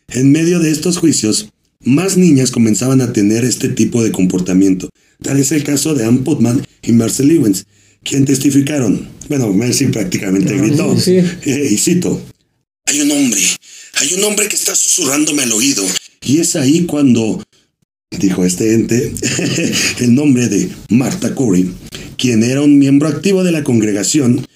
En 0.08 0.30
medio 0.30 0.60
de 0.60 0.70
estos 0.70 0.98
juicios, 0.98 1.48
más 1.80 2.16
niñas 2.16 2.50
comenzaban 2.50 3.00
a 3.00 3.12
tener 3.12 3.44
este 3.44 3.68
tipo 3.68 4.02
de 4.04 4.12
comportamiento. 4.12 4.88
Tal 5.22 5.38
es 5.38 5.50
el 5.52 5.64
caso 5.64 5.94
de 5.94 6.04
Anne 6.04 6.20
Putman 6.20 6.64
y 6.82 6.92
Marcel 6.92 7.30
Ewens, 7.30 7.64
quien 8.04 8.24
testificaron. 8.24 9.08
Bueno, 9.28 9.52
Mercy 9.52 9.86
prácticamente 9.86 10.56
gritó. 10.56 10.96
Eh, 11.06 11.68
y 11.70 11.76
cito: 11.78 12.22
Hay 12.86 13.00
un 13.00 13.10
hombre, 13.10 13.40
hay 13.94 14.12
un 14.14 14.24
hombre 14.24 14.48
que 14.48 14.56
está 14.56 14.74
susurrándome 14.74 15.42
al 15.42 15.52
oído. 15.52 15.84
Y 16.22 16.38
es 16.38 16.56
ahí 16.56 16.86
cuando 16.86 17.42
dijo 18.18 18.44
este 18.44 18.74
ente 18.74 19.12
el 20.00 20.14
nombre 20.14 20.48
de 20.48 20.68
Marta 20.90 21.34
Corey, 21.34 21.70
quien 22.16 22.42
era 22.42 22.62
un 22.62 22.78
miembro 22.78 23.08
activo 23.08 23.44
de 23.44 23.52
la 23.52 23.64
congregación, 23.64 24.46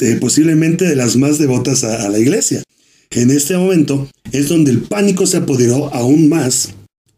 eh, 0.00 0.18
posiblemente 0.20 0.84
de 0.84 0.96
las 0.96 1.16
más 1.16 1.38
devotas 1.38 1.84
a, 1.84 2.08
la 2.08 2.18
iglesia. 2.18 2.62
En 3.10 3.30
este 3.30 3.56
momento 3.56 4.08
es 4.32 4.48
donde 4.48 4.70
el 4.70 4.82
pánico 4.82 5.26
se 5.26 5.38
apoderó 5.38 5.92
aún 5.94 6.28
más 6.28 6.70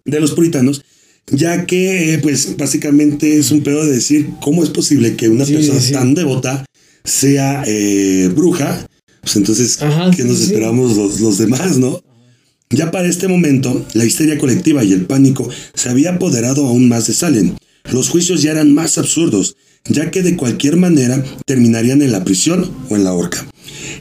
de 0.04 0.20
los 0.20 0.32
puritanos 0.32 0.82
ya 1.32 1.66
que 1.66 2.18
pues 2.22 2.56
básicamente 2.56 3.38
es 3.38 3.50
un 3.50 3.62
pedo 3.62 3.84
de 3.84 3.92
decir 3.92 4.30
cómo 4.40 4.64
es 4.64 4.70
posible 4.70 5.16
que 5.16 5.28
una 5.28 5.44
persona 5.44 5.80
tan 5.92 6.14
devota 6.14 6.64
sea 7.04 7.62
eh, 7.66 8.30
bruja, 8.34 8.86
pues 9.22 9.36
entonces, 9.36 9.78
¿qué 10.16 10.24
nos 10.24 10.40
esperamos 10.40 10.96
los, 10.96 11.20
los, 11.20 11.38
demás, 11.38 11.78
no? 11.78 12.02
Ya 12.70 12.90
para 12.90 13.08
este 13.08 13.26
momento, 13.28 13.84
la 13.94 14.04
histeria 14.04 14.38
colectiva 14.38 14.84
y 14.84 14.92
el 14.92 15.06
pánico 15.06 15.48
se 15.74 15.88
había 15.88 16.14
apoderado 16.14 16.66
aún 16.66 16.88
más 16.88 17.06
de 17.06 17.14
Salem. 17.14 17.54
Los 17.92 18.08
juicios 18.08 18.42
ya 18.42 18.52
eran 18.52 18.74
más 18.74 18.98
absurdos, 18.98 19.56
ya 19.88 20.10
que 20.10 20.22
de 20.22 20.36
cualquier 20.36 20.76
manera 20.76 21.24
terminarían 21.46 22.02
en 22.02 22.12
la 22.12 22.24
prisión 22.24 22.70
o 22.88 22.96
en 22.96 23.04
la 23.04 23.12
horca. 23.12 23.46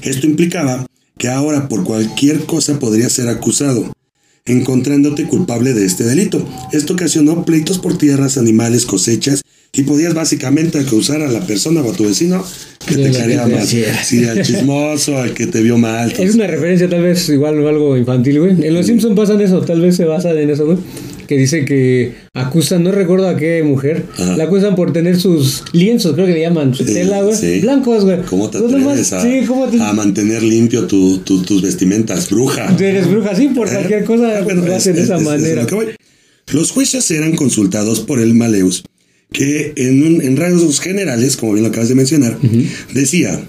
Esto 0.02 0.28
implicaba 0.28 0.86
que 1.18 1.28
ahora 1.28 1.68
por 1.68 1.84
cualquier 1.84 2.46
cosa 2.46 2.80
podría 2.80 3.10
ser 3.10 3.28
acusado 3.28 3.92
encontrándote 4.46 5.26
culpable 5.26 5.74
de 5.74 5.86
este 5.86 6.04
delito. 6.04 6.48
Esto 6.72 6.94
ocasionó 6.94 7.46
pleitos 7.46 7.78
por 7.78 7.98
tierras, 7.98 8.38
animales, 8.38 8.86
cosechas 8.86 9.42
y 9.72 9.84
podías 9.84 10.16
básicamente 10.16 10.80
acusar 10.80 11.22
a 11.22 11.30
la 11.30 11.46
persona 11.46 11.82
o 11.82 11.92
a 11.92 11.96
tu 11.96 12.06
vecino 12.06 12.44
que 12.88 12.96
te 12.96 13.12
caería 13.12 13.46
mal. 13.46 13.68
Sí, 13.68 14.24
al 14.26 14.42
chismoso, 14.42 15.18
al 15.18 15.34
que 15.34 15.46
te 15.46 15.62
vio 15.62 15.78
mal. 15.78 16.12
Es 16.18 16.34
una 16.34 16.48
referencia 16.48 16.90
tal 16.90 17.04
vez 17.04 17.30
igual 17.30 17.66
algo 17.68 17.96
infantil, 17.96 18.40
güey. 18.40 18.66
En 18.66 18.74
Los 18.74 18.88
Simpsons 18.88 19.16
pasan 19.16 19.40
eso, 19.42 19.62
tal 19.62 19.82
vez 19.82 19.96
se 19.96 20.06
basa 20.06 20.32
en 20.32 20.50
eso, 20.50 20.66
güey 20.66 20.78
que 21.30 21.38
dice 21.38 21.64
que 21.64 22.16
acusan, 22.34 22.84
no 22.84 22.92
recuerdo 22.92 23.30
a 23.30 23.38
qué 23.38 23.62
mujer, 23.62 24.04
la 24.18 24.46
acusan 24.46 24.76
por 24.76 24.92
tener 24.92 25.20
sus 25.20 25.64
lienzos, 25.74 26.14
creo 26.16 26.26
que 26.26 26.34
le 26.34 26.42
llaman, 26.42 26.74
su 26.74 26.84
tela, 26.84 27.22
güey, 27.22 27.62
blancos, 27.62 28.04
güey. 28.04 28.24
¿Cómo 28.24 28.50
te 28.50 28.58
atreves 28.58 29.14
a, 29.14 29.22
sí, 29.22 29.44
¿cómo 29.46 29.68
te... 29.68 29.80
a 29.80 29.94
mantener 29.94 30.42
limpio 30.42 30.88
tu, 30.88 31.20
tus 31.20 31.62
vestimentas? 31.62 32.32
Bruja. 32.32 32.76
Eres 32.80 33.08
bruja, 33.08 33.36
sí, 33.36 33.50
por 33.50 33.68
¿Eh? 33.68 33.74
cualquier 33.74 34.06
cosa 34.06 34.40
ah, 34.40 34.54
lo 34.54 34.76
hacen 34.76 34.96
de 34.96 35.04
esa 35.04 35.20
manera. 35.20 35.68
Los 36.52 36.72
jueces 36.72 37.12
eran 37.12 37.36
consultados 37.36 38.00
por 38.00 38.20
el 38.20 38.34
Maleus, 38.34 38.84
que 39.32 39.74
en, 39.76 40.22
en 40.24 40.36
rasgos 40.36 40.80
generales, 40.80 41.38
como 41.38 41.54
bien 41.54 41.62
lo 41.62 41.70
acabas 41.70 41.90
de 41.90 41.96
mencionar, 41.96 42.40
decía, 42.92 43.40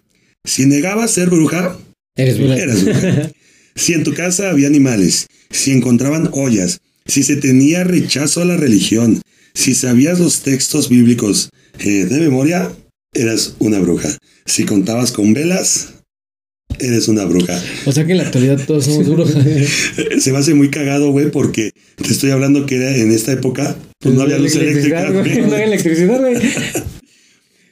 si 0.44 0.66
negabas 0.66 1.12
ser 1.12 1.30
bruja, 1.30 1.78
eres 2.14 2.37
bruja. 2.37 2.56
Eres 2.58 2.84
bruja. 2.84 3.32
si 3.75 3.94
en 3.94 4.04
tu 4.04 4.12
casa 4.12 4.50
había 4.50 4.66
animales, 4.66 5.28
si 5.49 5.72
encontraban 5.72 6.28
ollas, 6.32 6.82
si 7.10 7.22
se 7.24 7.36
tenía 7.36 7.84
rechazo 7.84 8.40
a 8.40 8.44
la 8.44 8.56
religión, 8.56 9.20
si 9.52 9.74
sabías 9.74 10.20
los 10.20 10.42
textos 10.42 10.88
bíblicos 10.88 11.50
eh, 11.80 12.04
de 12.04 12.20
memoria, 12.20 12.72
eras 13.12 13.56
una 13.58 13.80
bruja. 13.80 14.16
Si 14.46 14.64
contabas 14.64 15.10
con 15.10 15.34
velas, 15.34 15.94
eres 16.78 17.08
una 17.08 17.24
bruja. 17.24 17.60
O 17.84 17.92
sea 17.92 18.06
que 18.06 18.12
en 18.12 18.18
la 18.18 18.24
actualidad 18.24 18.64
todos 18.64 18.84
somos 18.84 19.08
brujas. 19.12 19.44
Se 20.20 20.32
me 20.32 20.38
hace 20.38 20.54
muy 20.54 20.70
cagado, 20.70 21.10
güey, 21.10 21.30
porque 21.30 21.72
te 21.96 22.12
estoy 22.12 22.30
hablando 22.30 22.64
que 22.66 22.76
era 22.76 22.96
en 22.96 23.10
esta 23.10 23.32
época, 23.32 23.76
pues 23.98 24.14
no 24.14 24.22
había 24.22 24.38
luz 24.38 24.54
eléctrica. 24.54 25.10
no 25.10 25.18
había 25.18 25.64
electricidad, 25.64 26.20
güey. 26.20 26.36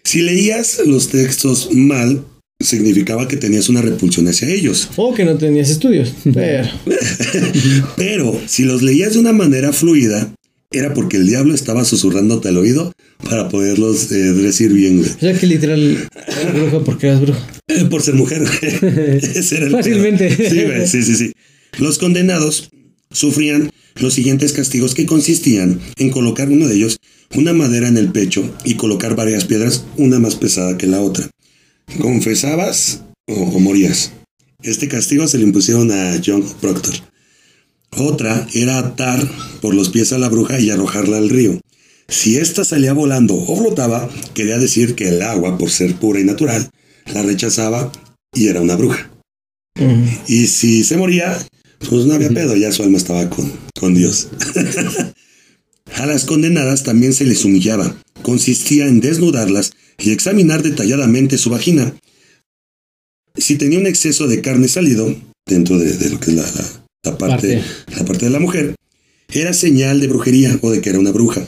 Si 0.02 0.22
leías 0.22 0.80
los 0.84 1.08
textos 1.08 1.70
mal, 1.72 2.24
significaba 2.60 3.28
que 3.28 3.36
tenías 3.36 3.68
una 3.68 3.82
repulsión 3.82 4.26
hacia 4.28 4.48
ellos. 4.48 4.88
O 4.96 5.14
que 5.14 5.24
no 5.24 5.36
tenías 5.36 5.70
estudios. 5.70 6.12
Pero. 6.34 6.68
Pero 7.96 8.40
si 8.46 8.64
los 8.64 8.82
leías 8.82 9.14
de 9.14 9.20
una 9.20 9.32
manera 9.32 9.72
fluida, 9.72 10.32
era 10.70 10.92
porque 10.92 11.16
el 11.16 11.26
diablo 11.26 11.54
estaba 11.54 11.84
susurrándote 11.84 12.48
al 12.48 12.58
oído 12.58 12.92
para 13.24 13.48
poderlos 13.48 14.10
eh, 14.12 14.32
decir 14.32 14.72
bien. 14.72 15.00
O 15.00 15.20
sea 15.20 15.32
que 15.32 15.46
literal, 15.46 16.08
bruja 16.54 16.80
porque 16.84 17.06
eras 17.06 17.20
bruja. 17.20 17.46
Eh, 17.68 17.84
por 17.86 18.02
ser 18.02 18.14
mujer. 18.14 18.44
Fácilmente. 19.70 20.30
Sí, 20.30 20.66
sí, 20.86 21.02
sí, 21.02 21.16
sí. 21.16 21.32
Los 21.78 21.98
condenados 21.98 22.70
sufrían 23.10 23.70
los 23.96 24.14
siguientes 24.14 24.52
castigos 24.52 24.94
que 24.94 25.06
consistían 25.06 25.80
en 25.96 26.10
colocar 26.10 26.50
uno 26.50 26.68
de 26.68 26.76
ellos 26.76 26.98
una 27.34 27.52
madera 27.52 27.88
en 27.88 27.96
el 27.96 28.10
pecho 28.10 28.54
y 28.64 28.74
colocar 28.74 29.16
varias 29.16 29.44
piedras, 29.44 29.84
una 29.96 30.18
más 30.18 30.34
pesada 30.34 30.78
que 30.78 30.86
la 30.86 31.00
otra 31.00 31.28
confesabas 32.00 33.02
o, 33.26 33.60
morías. 33.60 34.12
Este 34.62 34.88
castigo 34.88 35.28
se 35.28 35.38
le 35.38 35.44
impusieron 35.44 35.90
a 35.90 36.20
John 36.24 36.44
Proctor. 36.60 36.94
Otra 37.96 38.46
era 38.54 38.78
atar 38.78 39.26
por 39.60 39.74
los 39.74 39.88
pies 39.88 40.12
a 40.12 40.18
la 40.18 40.28
bruja 40.28 40.60
y 40.60 40.70
arrojarla 40.70 41.18
al 41.18 41.30
río. 41.30 41.60
Si 42.08 42.36
ésta 42.36 42.64
salía 42.64 42.92
volando 42.92 43.34
o 43.34 43.56
flotaba, 43.56 44.08
quería 44.34 44.58
decir 44.58 44.94
que 44.94 45.08
el 45.08 45.22
agua, 45.22 45.58
por 45.58 45.70
ser 45.70 45.94
pura 45.96 46.20
y 46.20 46.24
natural, 46.24 46.70
la 47.12 47.22
rechazaba 47.22 47.92
y 48.34 48.48
era 48.48 48.60
una 48.60 48.76
bruja. 48.76 49.10
Y 50.26 50.46
si 50.48 50.84
se 50.84 50.96
moría, 50.96 51.38
pues 51.88 52.06
no 52.06 52.14
había 52.14 52.30
pedo, 52.30 52.56
ya 52.56 52.72
su 52.72 52.82
alma 52.82 52.98
estaba 52.98 53.28
con, 53.30 53.52
con 53.78 53.94
Dios. 53.94 54.28
a 55.96 56.06
las 56.06 56.24
condenadas 56.24 56.82
también 56.82 57.12
se 57.12 57.24
les 57.24 57.44
humillaba. 57.44 57.96
Consistía 58.22 58.86
en 58.86 59.00
desnudarlas 59.00 59.72
y 59.98 60.10
examinar 60.10 60.62
detalladamente 60.62 61.38
su 61.38 61.50
vagina. 61.50 61.94
Si 63.36 63.56
tenía 63.56 63.78
un 63.78 63.86
exceso 63.86 64.26
de 64.26 64.40
carne 64.40 64.68
salido, 64.68 65.14
dentro 65.46 65.78
de, 65.78 66.10
lo 66.10 66.20
que 66.20 66.30
es 66.30 66.36
la, 67.04 67.18
parte, 67.18 67.62
la 67.96 68.04
parte 68.04 68.26
de 68.26 68.30
la 68.30 68.40
mujer, 68.40 68.74
era 69.32 69.52
señal 69.52 70.00
de 70.00 70.08
brujería 70.08 70.58
o 70.62 70.70
de 70.70 70.80
que 70.80 70.90
era 70.90 70.98
una 70.98 71.12
bruja. 71.12 71.46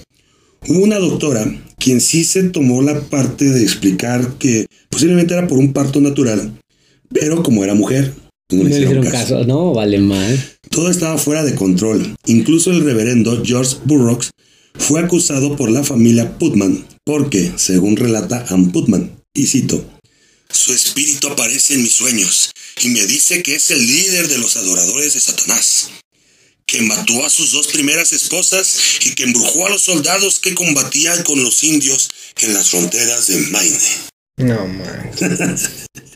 Hubo 0.69 0.85
una 0.85 0.99
doctora 0.99 1.45
quien 1.79 2.01
sí 2.01 2.25
se 2.25 2.43
tomó 2.45 2.83
la 2.83 3.01
parte 3.01 3.47
de 3.47 3.63
explicar 3.63 4.35
que 4.39 4.67
posiblemente 4.91 5.35
era 5.35 5.49
por 5.49 5.59
un 5.59 5.73
parto 5.73 6.01
natural, 6.01 6.61
pero 7.09 7.43
como 7.43 7.65
era 7.65 7.75
mujer, 7.75 8.15
no 8.51 8.65
le 8.65 8.71
hicieron 8.71 9.07
caso. 9.07 9.45
No, 9.45 9.73
vale 9.73 9.99
mal. 9.99 10.59
Todo 10.71 10.91
estaba 10.91 11.19
fuera 11.19 11.43
de 11.45 11.55
control. 11.55 12.15
Incluso 12.27 12.71
el 12.71 12.85
reverendo 12.85 13.43
George 13.45 13.77
Burroughs 13.85 14.31
fue 14.75 15.01
acusado 15.01 15.57
por 15.57 15.71
la 15.71 15.85
familia 15.85 16.39
Putman 16.39 16.85
porque, 17.05 17.53
según 17.57 17.97
relata 17.97 18.47
Ann 18.51 18.71
Putman, 18.71 19.21
y 19.35 19.47
cito, 19.47 19.85
Su 20.49 20.73
espíritu 20.73 21.29
aparece 21.29 21.75
en 21.75 21.83
mis 21.83 21.93
sueños 21.93 22.51
y 22.83 22.89
me 22.91 23.07
dice 23.07 23.43
que 23.43 23.57
es 23.57 23.71
el 23.71 23.85
líder 23.85 24.29
de 24.29 24.39
los 24.39 24.57
adoradores 24.57 25.15
de 25.15 25.21
Satanás, 25.21 25.91
que 26.67 26.83
mató 26.83 27.25
a 27.25 27.31
sus 27.31 27.53
dos 27.53 27.69
primeras 27.69 28.13
esposas 28.13 28.77
y 29.07 29.15
que 29.15 29.25
embrujó 29.25 29.67
a 29.67 29.71
los 29.71 29.83
soldados 29.83 30.41
que 30.41 30.55
combatían 30.55 31.23
con 31.25 31.43
los 31.43 31.65
indios 31.65 32.11
en 32.41 32.55
las 32.55 32.71
fronteras 32.71 33.27
de 33.27 33.39
Maine. 33.39 33.79
No, 34.37 34.67
man. 34.67 35.11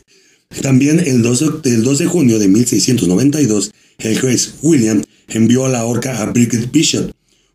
También 0.61 0.99
el 0.99 1.21
2, 1.21 1.61
de, 1.63 1.69
el 1.75 1.83
2 1.83 1.99
de 1.99 2.05
junio 2.05 2.39
de 2.39 2.47
1692, 2.47 3.71
el 3.99 4.19
juez 4.19 4.55
William 4.61 5.03
envió 5.27 5.65
a 5.65 5.69
la 5.69 5.85
horca 5.85 6.21
a 6.21 6.25
Bridget 6.27 6.71
Bishop, 6.71 7.11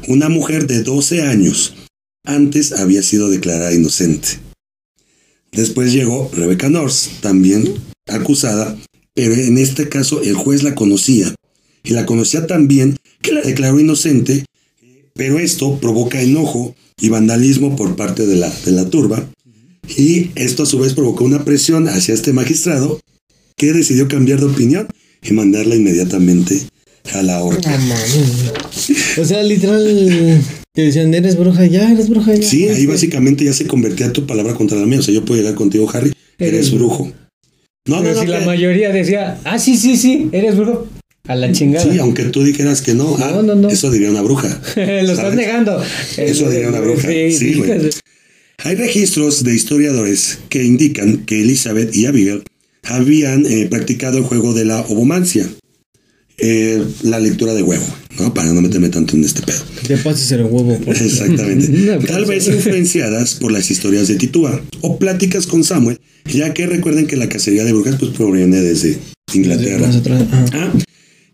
una 0.09 0.29
mujer 0.29 0.67
de 0.67 0.83
12 0.83 1.23
años. 1.23 1.75
Antes 2.25 2.73
había 2.73 3.03
sido 3.03 3.31
declarada 3.31 3.73
inocente. 3.73 4.29
Después 5.53 5.93
llegó 5.93 6.31
Rebecca 6.33 6.69
Norse, 6.69 7.11
también 7.21 7.75
acusada, 8.07 8.77
pero 9.15 9.35
en 9.35 9.59
este 9.59 9.89
caso 9.89 10.23
el 10.23 10.35
juez 10.35 10.63
la 10.63 10.75
conocía 10.75 11.35
y 11.83 11.91
la 11.91 12.07
conocía 12.07 12.47
tan 12.47 12.69
bien 12.69 12.97
que 13.23 13.33
la 13.33 13.41
declaró 13.41 13.81
inocente, 13.81 14.45
pero 15.15 15.39
esto 15.39 15.79
provoca 15.81 16.21
enojo 16.21 16.75
y 17.01 17.09
vandalismo 17.09 17.77
por 17.77 17.97
parte 17.97 18.27
de 18.27 18.37
la, 18.37 18.51
de 18.65 18.73
la 18.73 18.89
turba 18.89 19.29
y 19.97 20.31
esto 20.35 20.63
a 20.63 20.67
su 20.67 20.79
vez 20.79 20.95
provocó 20.95 21.25
una 21.25 21.45
presión 21.45 21.89
hacia 21.89 22.15
este 22.15 22.33
magistrado 22.33 23.01
que 23.57 23.73
decidió 23.73 24.09
cambiar 24.09 24.41
de 24.41 24.47
opinión 24.47 24.89
y 25.23 25.33
mandarla 25.33 25.77
inmediatamente 25.77 26.63
a 27.13 27.23
la 27.23 27.43
horca. 27.43 27.79
o 29.21 29.25
sea, 29.25 29.43
literal, 29.43 30.43
te 30.73 30.83
decían, 30.83 31.13
eres 31.13 31.37
bruja 31.37 31.67
ya, 31.67 31.91
eres 31.91 32.09
bruja 32.09 32.35
ya. 32.35 32.47
Sí, 32.47 32.69
ahí 32.69 32.87
básicamente 32.87 33.45
ya 33.45 33.53
se 33.53 33.67
convertía 33.67 34.13
tu 34.13 34.27
palabra 34.27 34.55
contra 34.55 34.79
la 34.79 34.87
mía. 34.87 35.01
O 35.01 35.03
sea, 35.03 35.15
yo 35.15 35.25
puedo 35.25 35.41
llegar 35.41 35.57
contigo, 35.57 35.89
Harry, 35.93 36.13
eres, 36.39 36.71
brujo. 36.73 37.13
No, 37.87 38.03
no, 38.03 38.15
no, 38.15 38.21
si 38.21 38.27
la 38.27 38.41
mayoría 38.41 38.91
decía, 38.91 39.41
ah, 39.45 39.59
sí, 39.59 39.77
sí, 39.77 39.97
sí, 39.97 40.29
eres 40.33 40.57
brujo. 40.57 40.87
A 41.27 41.35
la 41.35 41.53
chingada. 41.53 41.91
Sí, 41.91 41.99
aunque 41.99 42.25
tú 42.25 42.43
dijeras 42.43 42.83
que 42.83 42.95
no, 42.95 43.17
ah, 43.19 43.41
no, 43.43 43.55
no, 43.55 43.69
eso 43.69 43.91
diría 43.91 44.11
una 44.11 44.23
bruja. 44.23 44.49
Lo 44.77 45.13
estás 45.13 45.35
negando. 45.35 45.83
Eso 46.17 46.49
diría 46.49 46.69
una 46.69 46.81
bruja. 46.81 47.09
Sí, 47.09 47.55
güey. 47.55 47.91
Hay 48.63 48.75
registros 48.75 49.43
de 49.43 49.55
historiadores 49.55 50.39
que 50.51 50.65
indican 50.65 51.25
que 51.25 51.41
Elizabeth 51.41 51.95
y 51.95 52.07
Abigail 52.07 52.43
habían 52.85 53.47
eh, 53.47 53.69
practicado 53.71 54.19
el 54.19 54.25
juego 54.25 54.53
de 54.53 54.67
la 54.67 54.81
ovomancia, 54.83 55.49
eh, 56.37 56.85
la 57.03 57.21
lectura 57.21 57.55
de 57.55 57.63
huevo, 57.63 57.87
¿no? 58.19 58.35
Para 58.35 58.53
no 58.53 58.61
meterme 58.61 58.91
tanto 58.91 59.17
en 59.17 59.25
este 59.25 59.41
pedo. 59.43 59.61
Te 59.87 59.97
pases 59.97 60.31
el 60.33 60.43
huevo. 60.43 60.79
Exactamente. 60.87 61.69
Tal 62.07 62.27
vez 62.27 62.49
influenciadas 62.49 63.35
por 63.35 63.51
las 63.51 63.71
historias 63.71 64.09
de 64.09 64.17
Titúa 64.17 64.63
o 64.83 64.99
pláticas 64.99 65.47
con 65.47 65.65
Samuel, 65.65 65.99
ya 66.27 66.53
que 66.53 66.67
recuerden 66.67 67.07
que 67.07 67.17
la 67.17 67.31
cacería 67.31 67.65
de 67.65 67.73
brujas 67.73 67.97
pues 67.99 68.13
proviene 68.13 68.61
desde 68.61 68.99
Inglaterra. 69.33 69.91
Ah, 70.53 70.73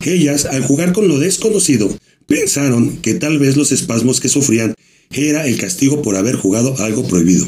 ellas, 0.04 0.44
al 0.44 0.62
jugar 0.62 0.92
con 0.92 1.08
lo 1.08 1.18
desconocido, 1.18 1.96
pensaron 2.26 2.98
que 2.98 3.14
tal 3.14 3.40
vez 3.40 3.56
los 3.56 3.72
espasmos 3.72 4.20
que 4.20 4.28
sufrían 4.28 4.74
era 5.10 5.46
el 5.46 5.58
castigo 5.58 6.02
por 6.02 6.16
haber 6.16 6.36
jugado 6.36 6.76
algo 6.78 7.06
prohibido. 7.06 7.46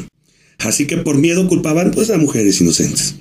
Así 0.59 0.87
que 0.87 0.97
por 0.97 1.17
miedo 1.17 1.47
culpaban 1.47 1.91
pues 1.91 2.09
a 2.09 2.17
mujeres 2.17 2.59
inocentes. 2.61 3.15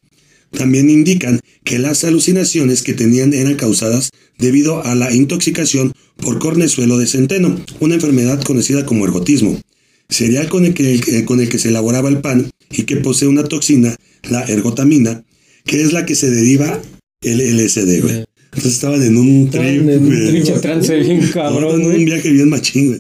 También 0.50 0.90
indican 0.90 1.40
que 1.64 1.78
las 1.78 2.04
alucinaciones 2.04 2.82
que 2.82 2.94
tenían 2.94 3.34
eran 3.34 3.54
causadas 3.54 4.10
debido 4.38 4.82
a 4.84 4.94
la 4.94 5.12
intoxicación 5.12 5.92
por 6.16 6.38
cornezuelo 6.38 6.96
de 6.98 7.06
centeno, 7.06 7.60
una 7.80 7.96
enfermedad 7.96 8.42
conocida 8.42 8.86
como 8.86 9.04
ergotismo, 9.04 9.60
cereal 10.08 10.48
con 10.48 10.64
el 10.64 10.74
que, 10.74 10.94
eh, 10.94 11.24
con 11.24 11.40
el 11.40 11.48
que 11.48 11.58
se 11.58 11.68
elaboraba 11.68 12.08
el 12.08 12.20
pan 12.20 12.50
y 12.70 12.84
que 12.84 12.96
posee 12.96 13.28
una 13.28 13.44
toxina, 13.44 13.94
la 14.28 14.42
ergotamina, 14.44 15.24
que 15.64 15.82
es 15.82 15.92
la 15.92 16.06
que 16.06 16.14
se 16.14 16.30
deriva 16.30 16.80
el 17.20 17.40
LSD, 17.40 18.00
güey. 18.00 18.24
Entonces 18.46 18.72
estaban 18.72 19.02
en 19.02 19.16
un, 19.16 19.50
trip, 19.50 19.82
bien 19.82 21.28
cabrón, 21.32 21.84
un 21.84 22.04
viaje 22.04 22.30
bien 22.30 22.48
machín, 22.48 22.86
güey. 22.86 22.98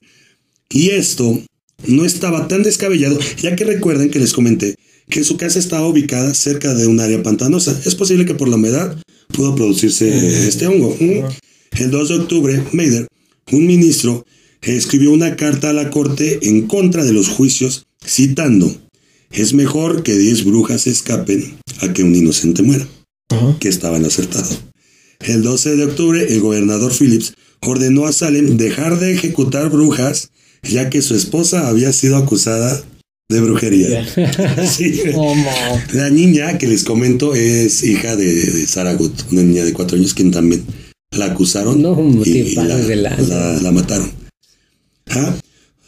Y 0.70 0.90
esto 0.90 1.40
no 1.86 2.04
estaba 2.04 2.48
tan 2.48 2.62
descabellado, 2.62 3.18
ya 3.40 3.56
que 3.56 3.64
recuerden 3.64 4.10
que 4.10 4.18
les 4.18 4.32
comenté 4.32 4.74
que 5.08 5.24
su 5.24 5.36
casa 5.36 5.58
estaba 5.58 5.86
ubicada 5.86 6.34
cerca 6.34 6.74
de 6.74 6.86
un 6.86 7.00
área 7.00 7.22
pantanosa. 7.22 7.80
Es 7.84 7.94
posible 7.94 8.26
que 8.26 8.34
por 8.34 8.48
la 8.48 8.56
humedad 8.56 8.96
pudo 9.28 9.54
producirse 9.54 10.46
este 10.46 10.66
hongo. 10.66 10.96
El 11.72 11.90
2 11.90 12.08
de 12.08 12.14
octubre, 12.14 12.62
Mader, 12.72 13.06
un 13.52 13.66
ministro, 13.66 14.24
escribió 14.62 15.12
una 15.12 15.36
carta 15.36 15.70
a 15.70 15.72
la 15.72 15.90
corte 15.90 16.38
en 16.42 16.66
contra 16.66 17.04
de 17.04 17.12
los 17.12 17.28
juicios, 17.28 17.86
citando, 18.04 18.74
es 19.30 19.54
mejor 19.54 20.02
que 20.02 20.16
10 20.16 20.44
brujas 20.44 20.86
escapen 20.86 21.58
a 21.80 21.92
que 21.92 22.02
un 22.02 22.14
inocente 22.14 22.62
muera, 22.62 22.86
que 23.60 23.68
estaban 23.68 24.04
acertados. 24.04 24.62
El 25.20 25.42
12 25.42 25.76
de 25.76 25.84
octubre, 25.84 26.32
el 26.32 26.40
gobernador 26.40 26.92
Phillips 26.92 27.34
ordenó 27.60 28.06
a 28.06 28.12
Salem 28.12 28.56
dejar 28.56 28.98
de 28.98 29.12
ejecutar 29.12 29.68
brujas 29.68 30.30
ya 30.62 30.90
que 30.90 31.02
su 31.02 31.14
esposa 31.14 31.68
había 31.68 31.92
sido 31.92 32.16
acusada 32.16 32.84
de 33.28 33.40
brujería. 33.40 34.06
La 35.92 36.10
niña 36.10 36.58
que 36.58 36.66
les 36.66 36.84
comento 36.84 37.34
es 37.34 37.82
hija 37.84 38.16
de, 38.16 38.66
Sarah 38.66 38.94
Good, 38.94 39.12
una 39.32 39.42
niña 39.42 39.64
de 39.64 39.72
cuatro 39.72 39.96
años 39.98 40.14
quien 40.14 40.30
también 40.30 40.64
la 41.10 41.26
acusaron 41.26 41.80
y, 42.24 42.54
la, 42.54 43.70
mataron. 43.72 44.10
¿Ah? 45.10 45.34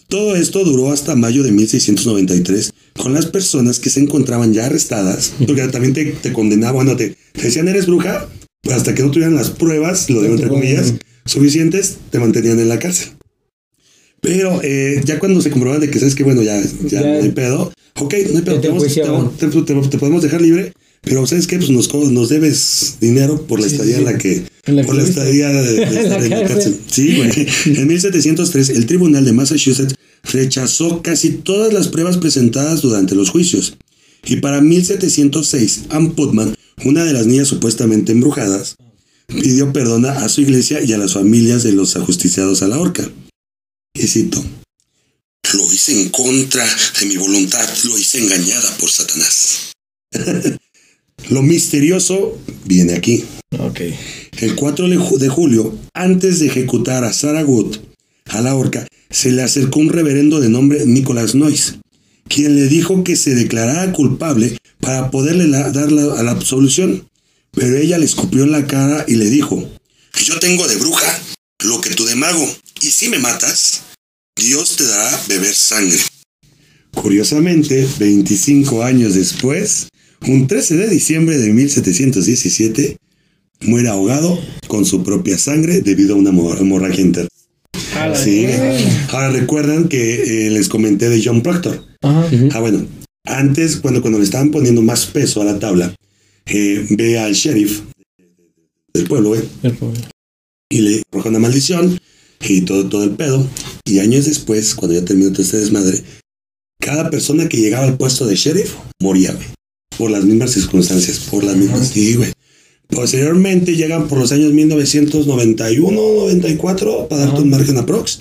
Todo 0.09 0.35
esto 0.35 0.65
duró 0.65 0.91
hasta 0.91 1.15
mayo 1.15 1.43
de 1.43 1.53
1693 1.53 2.73
con 2.97 3.15
las 3.15 3.27
personas 3.27 3.79
que 3.79 3.91
se 3.91 4.01
encontraban 4.01 4.53
ya 4.53 4.67
arrestadas, 4.67 5.33
porque 5.47 5.67
también 5.69 5.95
te, 5.95 6.33
condenaban, 6.33 6.75
bueno, 6.75 6.97
te, 6.97 7.17
te, 7.33 7.43
decían 7.43 7.69
eres 7.69 7.87
bruja, 7.87 8.29
hasta 8.71 8.95
que 8.95 9.03
no 9.03 9.11
tuvieran 9.11 9.37
las 9.37 9.51
pruebas, 9.51 10.11
lo 10.11 10.21
digo 10.21 10.35
entre 10.35 10.49
comillas, 10.49 10.95
suficientes, 11.25 11.99
te 12.11 12.19
mantenían 12.19 12.59
en 12.59 12.69
la 12.69 12.79
cárcel. 12.79 13.13
Pero 14.21 14.61
eh, 14.63 15.01
ya 15.05 15.19
cuando 15.19 15.41
se 15.41 15.51
comprobaba 15.51 15.81
de 15.81 15.91
que 15.91 15.99
sabes 15.99 16.15
que, 16.15 16.25
bueno, 16.25 16.43
ya, 16.43 16.61
ya, 16.85 17.01
no 17.01 17.23
hay 17.23 17.31
pedo, 17.31 17.73
ok, 17.97 18.15
no 18.33 18.39
hay 18.39 18.45
pedo, 18.45 18.61
te, 19.31 19.99
podemos 19.99 20.23
dejar 20.23 20.43
libre, 20.43 20.73
pero 21.03 21.27
¿sabes 21.27 21.47
qué? 21.47 21.57
Pues 21.57 21.71
nos, 21.71 21.93
nos 21.95 22.29
debes 22.29 22.97
dinero 23.01 23.47
por 23.47 23.61
la 23.61 23.67
estadía 23.67 23.97
en 23.97 24.05
la 24.05 24.19
que. 24.19 24.43
por 24.87 24.95
la 24.95 25.03
estadía 25.03 25.49
de, 25.49 25.83
estar 26.03 26.23
en 26.23 26.31
la 26.31 26.45
cárcel. 26.47 26.79
Sí, 26.91 27.17
güey. 27.17 27.31
En 27.79 27.87
1703, 27.87 28.71
el 28.71 28.87
tribunal 28.87 29.25
de 29.25 29.33
Massachusetts 29.33 29.95
rechazó 30.25 31.01
casi 31.01 31.31
todas 31.31 31.73
las 31.73 31.89
pruebas 31.89 32.19
presentadas 32.19 32.83
durante 32.83 33.15
los 33.15 33.31
juicios. 33.31 33.79
Y 34.27 34.37
para 34.37 34.61
1706, 34.61 35.85
Ann 35.89 36.13
Putman, 36.13 36.55
una 36.85 37.05
de 37.05 37.15
las 37.15 37.27
niñas 37.27 37.49
supuestamente 37.49 38.13
embrujadas, 38.13 38.77
pidió 39.29 39.73
perdón 39.73 40.05
a 40.05 40.29
su 40.29 40.43
iglesia 40.43 40.83
y 40.83 40.93
a 40.93 40.99
las 40.99 41.15
familias 41.15 41.63
de 41.63 41.73
los 41.73 41.97
ajusticiados 41.97 42.63
a 42.63 42.69
la 42.69 42.79
horca. 42.79 43.11
Y 43.95 44.07
cito, 44.07 44.43
lo 45.55 45.73
hice 45.73 46.01
en 46.01 46.11
contra 46.11 46.65
de 47.01 47.07
mi 47.07 47.17
voluntad, 47.17 47.69
lo 47.85 47.99
hice 47.99 48.19
engañada 48.19 48.77
por 48.79 48.91
Satanás. 48.91 49.73
lo 51.31 51.43
misterioso 51.43 52.39
viene 52.65 52.95
aquí. 52.95 53.25
Okay. 53.59 53.99
El 54.39 54.55
4 54.55 54.89
de 55.19 55.29
julio, 55.29 55.77
antes 55.93 56.39
de 56.39 56.47
ejecutar 56.47 57.05
a 57.05 57.13
Sarah 57.13 57.45
Wood 57.45 57.79
a 58.27 58.41
la 58.41 58.55
horca, 58.55 58.87
se 59.11 59.33
le 59.33 59.43
acercó 59.43 59.81
un 59.81 59.89
reverendo 59.89 60.41
de 60.41 60.49
nombre 60.49 60.87
Nicholas 60.87 61.35
Noyes, 61.35 61.75
quien 62.29 62.55
le 62.55 62.69
dijo 62.69 63.03
que 63.03 63.17
se 63.17 63.35
declarara 63.35 63.93
culpable 63.93 64.57
para 64.79 65.11
poderle 65.11 65.49
dar 65.49 65.91
la, 65.91 66.23
la 66.23 66.31
absolución. 66.31 67.09
Pero 67.51 67.77
ella 67.77 67.99
le 67.99 68.05
escupió 68.05 68.45
en 68.45 68.53
la 68.53 68.69
cara 68.69 69.05
y 69.09 69.17
le 69.17 69.29
dijo, 69.29 69.69
yo 70.25 70.39
tengo 70.39 70.69
de 70.69 70.77
bruja 70.77 71.21
lo 71.65 71.81
que 71.81 71.91
tú 71.91 72.05
de 72.05 72.15
mago, 72.15 72.49
y 72.83 72.91
si 72.91 73.09
me 73.09 73.19
matas, 73.19 73.83
Dios 74.37 74.77
te 74.77 74.87
dará 74.87 75.21
beber 75.29 75.55
sangre. 75.55 75.99
Curiosamente, 76.95 77.87
25 77.99 78.83
años 78.83 79.15
después, 79.15 79.89
un 80.27 80.47
13 80.47 80.77
de 80.77 80.89
diciembre 80.89 81.39
de 81.39 81.53
1717, 81.53 82.97
muere 83.63 83.89
ahogado 83.89 84.41
con 84.67 84.87
su 84.87 85.03
propia 85.03 85.37
sangre 85.37 85.83
debido 85.83 86.15
a 86.15 86.19
una 86.19 86.31
hemorragia 86.31 87.05
interna. 87.05 87.29
Sí. 88.15 88.47
Ahora 89.11 89.31
recuerdan 89.31 89.89
que 89.89 90.47
eh, 90.47 90.51
les 90.51 90.69
comenté 90.69 91.11
de 91.11 91.23
John 91.23 91.43
Proctor. 91.43 91.85
Ah, 92.03 92.61
bueno. 92.61 92.87
Antes, 93.27 93.77
cuando, 93.77 94.01
cuando 94.01 94.19
le 94.19 94.25
estaban 94.25 94.51
poniendo 94.51 94.81
más 94.81 95.05
peso 95.07 95.43
a 95.43 95.45
la 95.45 95.59
tabla, 95.59 95.95
eh, 96.47 96.87
ve 96.91 97.19
al 97.19 97.35
sheriff 97.35 97.83
del 98.95 99.07
pueblo, 99.07 99.37
¿eh? 99.37 99.45
y 100.71 100.81
le 100.81 101.03
arroja 101.13 101.29
una 101.29 101.39
maldición 101.39 102.01
y 102.49 102.63
todo, 102.63 102.89
todo 102.89 103.05
el 103.05 103.11
pedo. 103.11 103.47
Y 103.85 103.99
años 103.99 104.27
después, 104.27 104.75
cuando 104.75 104.99
ya 104.99 105.05
terminó 105.05 105.31
todo 105.33 105.43
este 105.43 105.59
desmadre, 105.59 106.03
cada 106.81 107.11
persona 107.11 107.49
que 107.49 107.59
llegaba 107.59 107.85
al 107.85 107.97
puesto 107.97 108.27
de 108.27 108.37
sheriff 108.37 108.75
moría, 109.01 109.33
güey. 109.33 109.47
Por 109.99 110.11
las 110.11 110.25
mismas 110.25 110.53
circunstancias, 110.53 111.19
por 111.31 111.45
las 111.45 111.57
mismas. 111.57 111.89
Sí, 111.89 112.15
güey. 112.15 112.33
Posteriormente 112.89 113.77
llegan 113.77 114.09
por 114.09 114.19
los 114.19 114.33
años 114.33 114.53
1991, 114.53 115.91
94, 115.93 117.09
para 117.09 117.27
darte 117.27 117.43
un 117.43 117.51
margen 117.51 117.79
aprox. 117.79 118.21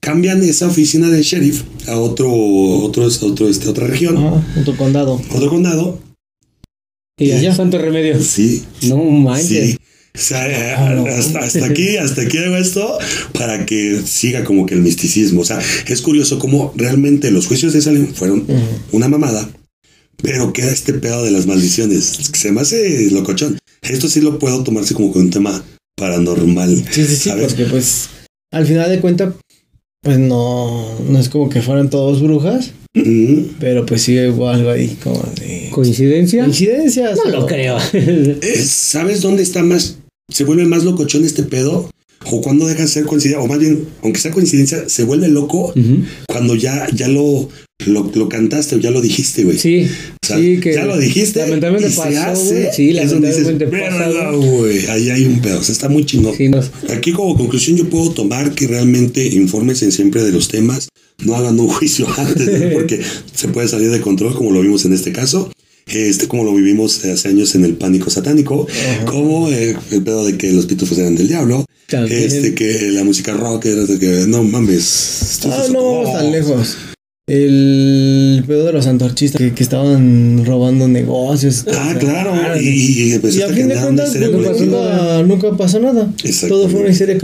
Cambian 0.00 0.42
esa 0.42 0.66
oficina 0.66 1.08
de 1.08 1.22
sheriff 1.22 1.62
a 1.86 1.98
otro, 1.98 2.32
otro, 2.32 3.04
otro, 3.04 3.48
este, 3.48 3.68
otra 3.68 3.86
región. 3.86 4.16
otro 4.58 4.76
condado. 4.76 5.20
Otro 5.30 5.48
condado. 5.48 6.00
Y 7.18 7.32
allá 7.32 7.54
Santo 7.54 7.78
Remedio. 7.78 8.20
Sí. 8.20 8.64
No 8.82 8.96
manches. 8.96 9.72
Sí. 9.72 9.76
O 10.12 10.18
sea, 10.18 10.76
ah, 10.76 11.04
hasta, 11.38 11.64
aquí, 11.64 11.96
hasta 11.96 12.22
aquí 12.22 12.38
hago 12.38 12.56
esto 12.56 12.98
para 13.32 13.64
que 13.64 14.00
siga 14.04 14.44
como 14.44 14.66
que 14.66 14.74
el 14.74 14.82
misticismo. 14.82 15.42
O 15.42 15.44
sea, 15.44 15.60
es 15.86 16.02
curioso 16.02 16.38
cómo 16.38 16.72
realmente 16.76 17.30
los 17.30 17.46
juicios 17.46 17.72
de 17.72 17.80
Salem 17.80 18.12
fueron 18.12 18.44
una 18.92 19.08
mamada, 19.08 19.48
pero 20.22 20.52
queda 20.52 20.72
este 20.72 20.94
pedo 20.94 21.24
de 21.24 21.30
las 21.30 21.46
maldiciones. 21.46 22.04
Se 22.32 22.50
me 22.50 22.60
hace 22.60 23.10
locochón. 23.10 23.58
Esto 23.82 24.08
sí 24.08 24.20
lo 24.20 24.38
puedo 24.38 24.62
tomarse 24.64 24.94
como 24.94 25.12
que 25.12 25.20
un 25.20 25.30
tema 25.30 25.62
paranormal. 25.96 26.84
Sí, 26.90 27.04
sí, 27.06 27.16
sí, 27.16 27.30
porque 27.40 27.64
pues 27.66 28.08
al 28.52 28.66
final 28.66 28.90
de 28.90 29.00
cuentas, 29.00 29.34
pues 30.02 30.18
no, 30.18 30.98
no 31.08 31.18
es 31.18 31.28
como 31.28 31.48
que 31.48 31.62
fueran 31.62 31.88
todos 31.88 32.20
brujas. 32.20 32.72
Pero 32.92 33.86
pues 33.86 34.02
sí 34.02 34.18
hubo 34.26 34.48
algo 34.48 34.70
ahí 34.70 34.96
como 35.02 35.22
de... 35.38 35.68
¿Coincidencia? 35.70 36.42
¿Coincidencias? 36.42 37.18
No 37.24 37.30
lo 37.30 37.46
creo. 37.46 37.78
¿Sabes 38.64 39.20
dónde 39.20 39.42
está 39.42 39.62
más? 39.62 39.98
Se 40.28 40.44
vuelve 40.44 40.64
más 40.64 40.84
locochón 40.84 41.24
este 41.24 41.42
pedo 41.44 41.88
o 42.26 42.40
cuando 42.42 42.66
deja 42.66 42.82
de 42.82 42.88
ser 42.88 43.04
coincidencia, 43.04 43.42
o 43.42 43.48
más 43.48 43.58
bien, 43.58 43.86
aunque 44.02 44.20
sea 44.20 44.30
coincidencia, 44.30 44.88
se 44.88 45.04
vuelve 45.04 45.28
loco 45.28 45.72
cuando 46.28 46.54
ya, 46.54 46.86
ya 46.94 47.08
lo, 47.08 47.48
lo, 47.86 48.28
cantaste 48.28 48.76
o 48.76 48.78
ya 48.78 48.90
lo 48.90 49.00
dijiste, 49.00 49.44
güey. 49.44 49.58
Sí. 49.58 49.88
O 50.22 50.26
sea, 50.26 50.38
sí, 50.38 50.60
que 50.60 50.74
ya 50.74 50.84
lo 50.84 50.98
dijiste. 50.98 51.40
Lamentablemente 51.40 51.92
y 51.92 51.96
pasó, 51.96 52.10
se 52.10 52.18
hace, 52.18 52.72
Sí, 52.74 52.92
lamentablemente 52.92 53.66
pasó. 53.66 54.38
güey. 54.38 54.86
Ahí 54.86 55.10
hay 55.10 55.24
un 55.24 55.40
pedo. 55.40 55.60
O 55.60 55.62
sea, 55.62 55.72
está 55.72 55.88
muy 55.88 56.04
chingón. 56.04 56.34
Aquí, 56.90 57.12
como 57.12 57.36
conclusión, 57.36 57.78
yo 57.78 57.88
puedo 57.88 58.10
tomar 58.10 58.54
que 58.54 58.66
realmente 58.66 59.24
infórmense 59.26 59.90
siempre 59.90 60.22
de 60.22 60.32
los 60.32 60.48
temas. 60.48 60.88
No 61.24 61.34
hagan 61.36 61.58
un 61.58 61.68
juicio 61.76 62.06
antes, 62.16 62.72
porque 62.72 63.00
se 63.34 63.48
puede 63.48 63.68
salir 63.68 63.90
de 63.90 64.00
control, 64.00 64.34
como 64.34 64.52
lo 64.52 64.60
vimos 64.60 64.84
en 64.84 64.92
este 64.92 65.12
caso 65.12 65.50
este 65.86 66.28
como 66.28 66.44
lo 66.44 66.54
vivimos 66.54 67.04
hace 67.04 67.28
años 67.28 67.54
en 67.54 67.64
el 67.64 67.74
pánico 67.74 68.10
satánico, 68.10 68.66
como 69.06 69.48
el 69.48 70.02
pedo 70.04 70.24
de 70.24 70.36
que 70.36 70.52
los 70.52 70.66
pitufos 70.66 70.98
eran 70.98 71.16
del 71.16 71.28
diablo, 71.28 71.64
este 72.08 72.54
que 72.54 72.90
la 72.92 73.04
música 73.04 73.32
rock 73.32 73.66
era 73.66 73.84
de 73.84 73.98
que 73.98 74.24
no 74.28 74.44
mames. 74.44 75.40
Ah, 75.44 75.66
no 75.72 76.02
tan 76.12 76.30
lejos. 76.30 76.76
El 77.26 78.42
pedo 78.46 78.66
de 78.66 78.72
los 78.72 78.86
antorchistas 78.86 79.40
que, 79.40 79.62
estaban 79.62 80.44
robando 80.44 80.88
negocios. 80.88 81.64
Ah, 81.72 81.94
claro. 81.98 82.60
Y, 82.60 82.68
y, 82.68 83.08
y 83.12 83.42
a 83.42 83.48
fin 83.48 83.68
de 83.68 83.76
cuentas 83.76 84.16
nunca, 84.16 85.22
nunca, 85.22 85.56
pasó 85.56 85.78
nada. 85.78 86.12
Todo 86.48 86.68
fue 86.68 86.80
una 86.80 86.90
historia 86.90 87.16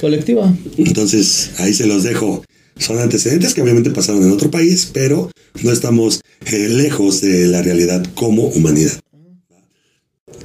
colectiva. 0.00 0.54
Entonces, 0.76 1.50
ahí 1.58 1.74
se 1.74 1.86
los 1.86 2.04
dejo. 2.04 2.44
Son 2.78 2.98
antecedentes 2.98 3.54
que 3.54 3.62
obviamente 3.62 3.90
pasaron 3.90 4.22
en 4.22 4.32
otro 4.32 4.50
país, 4.50 4.90
pero 4.92 5.30
no 5.62 5.72
estamos 5.72 6.20
eh, 6.46 6.68
lejos 6.68 7.20
de 7.20 7.46
la 7.46 7.62
realidad 7.62 8.04
como 8.14 8.44
humanidad. 8.44 8.98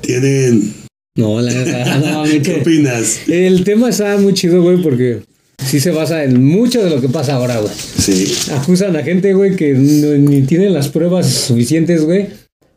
Tienen... 0.01 0.73
No, 1.15 1.39
la 1.39 1.53
no, 1.99 2.23
¿Qué 2.23 2.59
opinas? 2.61 3.19
El 3.27 3.63
tema 3.63 3.89
está 3.89 4.17
muy 4.17 4.33
chido, 4.33 4.63
güey, 4.63 4.81
porque 4.81 5.21
sí 5.63 5.79
se 5.79 5.91
basa 5.91 6.23
en 6.23 6.43
mucho 6.43 6.83
de 6.83 6.89
lo 6.89 6.99
que 6.99 7.09
pasa 7.09 7.35
ahora, 7.35 7.59
güey. 7.59 7.73
Sí. 7.73 8.33
Acusan 8.51 8.95
a 8.95 9.03
gente, 9.03 9.33
güey, 9.33 9.55
que 9.55 9.73
ni 9.73 10.41
tienen 10.41 10.73
las 10.73 10.89
pruebas 10.89 11.31
suficientes, 11.31 12.03
güey. 12.03 12.27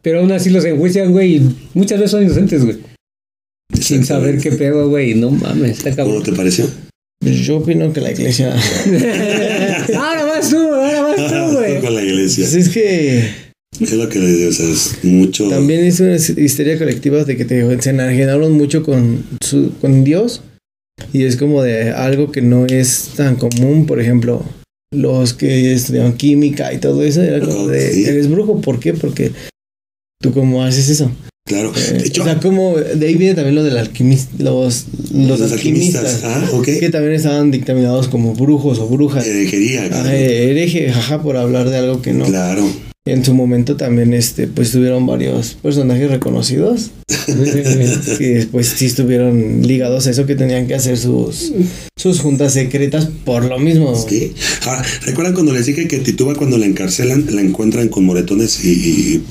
Pero 0.03 0.21
aún 0.21 0.31
así 0.31 0.51
los 0.51 0.65
enjuician, 0.65 1.11
güey, 1.13 1.37
y 1.37 1.57
muchas 1.75 1.99
veces 1.99 2.13
son 2.13 2.23
inocentes, 2.23 2.65
güey. 2.65 2.77
Sin 3.81 4.05
saber 4.05 4.39
qué 4.39 4.53
pedo, 4.53 4.89
güey. 4.89 5.15
No 5.15 5.31
mames, 5.31 5.79
está 5.79 5.91
cabrón. 5.97 6.17
¿Cómo 6.17 6.25
te 6.25 6.33
pareció? 6.33 6.69
Yo 7.25 7.59
opino 7.59 7.93
que 7.93 8.01
la 8.01 8.13
iglesia. 8.13 8.55
ahora 9.97 10.25
vas 10.25 10.51
tú, 10.51 10.59
ahora 10.59 11.03
vas 11.03 11.17
tú, 11.17 11.57
güey. 11.57 11.81
con 11.81 11.95
la 11.95 12.03
iglesia. 12.03 12.45
Pues 12.45 12.55
es 12.55 12.69
que. 12.69 13.47
Es 13.81 13.93
lo 13.93 14.09
que 14.09 14.19
le 14.19 14.27
digo, 14.29 14.51
o 14.51 14.53
sea, 14.53 14.69
es 14.69 14.99
mucho. 15.03 15.49
También 15.49 15.85
es 15.85 16.01
una 16.01 16.17
histeria 16.17 16.79
colectiva 16.79 17.25
de 17.25 17.37
que 17.37 17.45
te, 17.45 17.83
se 17.83 17.91
enajenaron 17.91 18.53
mucho 18.53 18.83
con, 18.83 19.25
su, 19.41 19.73
con 19.81 20.05
Dios. 20.05 20.43
Y 21.13 21.25
es 21.25 21.37
como 21.37 21.63
de 21.63 21.91
algo 21.91 22.33
que 22.33 22.43
no 22.43 22.67
es 22.67 23.11
tan 23.17 23.37
común. 23.37 23.87
Por 23.87 24.01
ejemplo, 24.01 24.43
los 24.93 25.35
que 25.35 25.73
estudian 25.73 26.17
química 26.17 26.73
y 26.73 26.79
todo 26.79 27.03
eso, 27.03 27.23
era 27.23 27.41
como 27.41 27.67
de. 27.67 28.09
Eres 28.09 28.31
brujo, 28.31 28.61
¿por 28.61 28.79
qué? 28.79 28.95
Porque 28.95 29.33
tú, 30.21 30.33
¿cómo 30.33 30.63
haces 30.63 30.89
eso? 30.89 31.11
Claro. 31.47 31.73
Eh, 31.77 32.11
o 32.21 32.25
sea, 32.25 32.41
como 32.41 32.77
de 32.77 33.07
ahí 33.07 33.15
viene 33.15 33.35
también 33.35 33.55
lo 33.55 33.63
del 33.63 33.77
alquimista, 33.79 34.43
los, 34.43 34.87
los, 35.15 35.41
alquimistas, 35.41 36.23
Ah, 36.25 36.43
que 36.65 36.91
también 36.91 37.15
estaban 37.15 37.53
dictaminados 37.53 38.09
como 38.09 38.35
brujos 38.35 38.81
o 38.81 38.89
brujas. 38.89 39.25
Herejería, 39.25 39.85
ah, 39.85 39.89
claro. 39.89 40.11
hereje, 40.11 40.91
jaja, 40.91 41.23
por 41.23 41.37
hablar 41.37 41.71
de 41.71 41.77
algo 41.77 42.03
que 42.03 42.13
no. 42.13 42.25
Claro. 42.25 42.69
En 43.05 43.25
su 43.25 43.33
momento 43.33 43.77
también, 43.77 44.13
este, 44.13 44.49
pues 44.49 44.73
tuvieron 44.73 45.07
varios 45.07 45.55
personajes 45.55 46.11
reconocidos 46.11 46.91
que 48.19 48.29
después 48.35 48.67
sí 48.67 48.87
estuvieron 48.87 49.65
ligados 49.65 50.09
a 50.09 50.11
eso 50.11 50.27
que 50.27 50.35
tenían 50.35 50.67
que 50.67 50.75
hacer 50.75 50.99
sus, 50.99 51.53
sus 51.97 52.19
juntas 52.19 52.55
secretas 52.55 53.09
por 53.25 53.45
lo 53.45 53.61
mismo. 53.61 53.95
Sí. 54.09 54.35
Ahora, 54.65 54.85
¿recuerdan 55.03 55.35
cuando 55.35 55.53
les 55.53 55.67
dije 55.67 55.87
que 55.87 56.01
Tituba 56.01 56.35
cuando 56.35 56.59
la 56.59 56.67
encarcelan 56.67 57.27
la 57.31 57.41
encuentran 57.41 57.89
con 57.89 58.05
moretones 58.05 58.65
y 58.65 59.23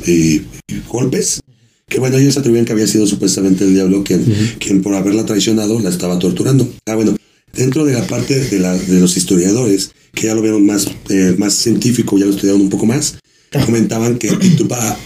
golpes? 0.88 1.42
Que 1.88 2.00
bueno, 2.00 2.18
ellos 2.18 2.38
atribuían 2.38 2.66
que 2.66 2.74
había 2.74 2.88
sido 2.88 3.08
supuestamente 3.08 3.64
el 3.64 3.74
diablo 3.74 4.04
quien, 4.04 4.24
quien 4.60 4.82
por 4.82 4.96
haberla 4.96 5.26
traicionado 5.26 5.80
la 5.80 5.90
estaba 5.90 6.20
torturando. 6.20 6.68
Ah, 6.88 6.96
bueno, 6.96 7.16
dentro 7.54 7.86
de 7.86 7.94
la 7.94 8.06
parte 8.08 8.40
de, 8.40 8.60
la, 8.60 8.78
de 8.78 9.00
los 9.00 9.18
historiadores, 9.18 9.92
que 10.14 10.28
ya 10.28 10.36
lo 10.36 10.42
vieron 10.42 10.66
más, 10.66 10.88
eh, 11.10 11.36
más 11.38 11.54
científico, 11.54 12.18
ya 12.18 12.26
lo 12.26 12.32
estudiaron 12.32 12.62
un 12.62 12.70
poco 12.70 12.86
más, 12.86 13.18
comentaban 13.66 14.18
que 14.18 14.30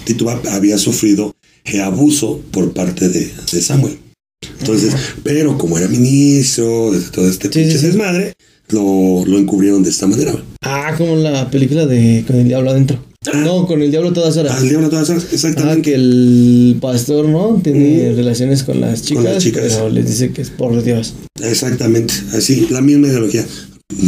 Tituba, 0.05 0.41
había 0.51 0.77
sufrido 0.77 1.35
eh, 1.65 1.81
abuso 1.81 2.41
por 2.51 2.73
parte 2.73 3.09
de, 3.09 3.31
de 3.51 3.61
Samuel. 3.61 3.97
Entonces, 4.59 4.93
pero 5.23 5.57
como 5.57 5.77
era 5.77 5.87
ministro 5.87 6.91
todo 7.11 7.29
este 7.29 7.49
pinche 7.49 7.77
desmadre, 7.77 8.33
lo, 8.69 9.25
lo 9.25 9.37
encubrieron 9.37 9.83
de 9.83 9.89
esta 9.89 10.07
manera. 10.07 10.33
Ah, 10.61 10.93
como 10.97 11.15
la 11.15 11.49
película 11.49 11.85
de 11.85 12.23
Con 12.25 12.37
el 12.37 12.47
Diablo 12.47 12.71
adentro. 12.71 13.08
No, 13.35 13.67
con 13.67 13.81
el 13.81 13.91
diablo 13.91 14.13
todas 14.13 14.37
horas. 14.37 14.61
El 14.61 14.69
diablo 14.69 14.89
todas 14.89 15.09
horas, 15.09 15.27
exactamente. 15.31 15.79
Ah, 15.79 15.83
que 15.83 15.95
el 15.95 16.77
pastor, 16.81 17.27
¿no? 17.27 17.59
Tiene 17.63 18.13
relaciones 18.13 18.63
con 18.63 18.81
las 18.81 19.03
chicas. 19.03 19.23
Con 19.23 19.33
las 19.33 19.43
chicas. 19.43 19.73
Pero 19.75 19.89
les 19.89 20.07
dice 20.07 20.31
que 20.31 20.41
es 20.41 20.49
por 20.49 20.81
Dios. 20.83 21.13
Exactamente, 21.41 22.13
así, 22.33 22.67
la 22.69 22.81
misma 22.81 23.07
ideología. 23.07 23.45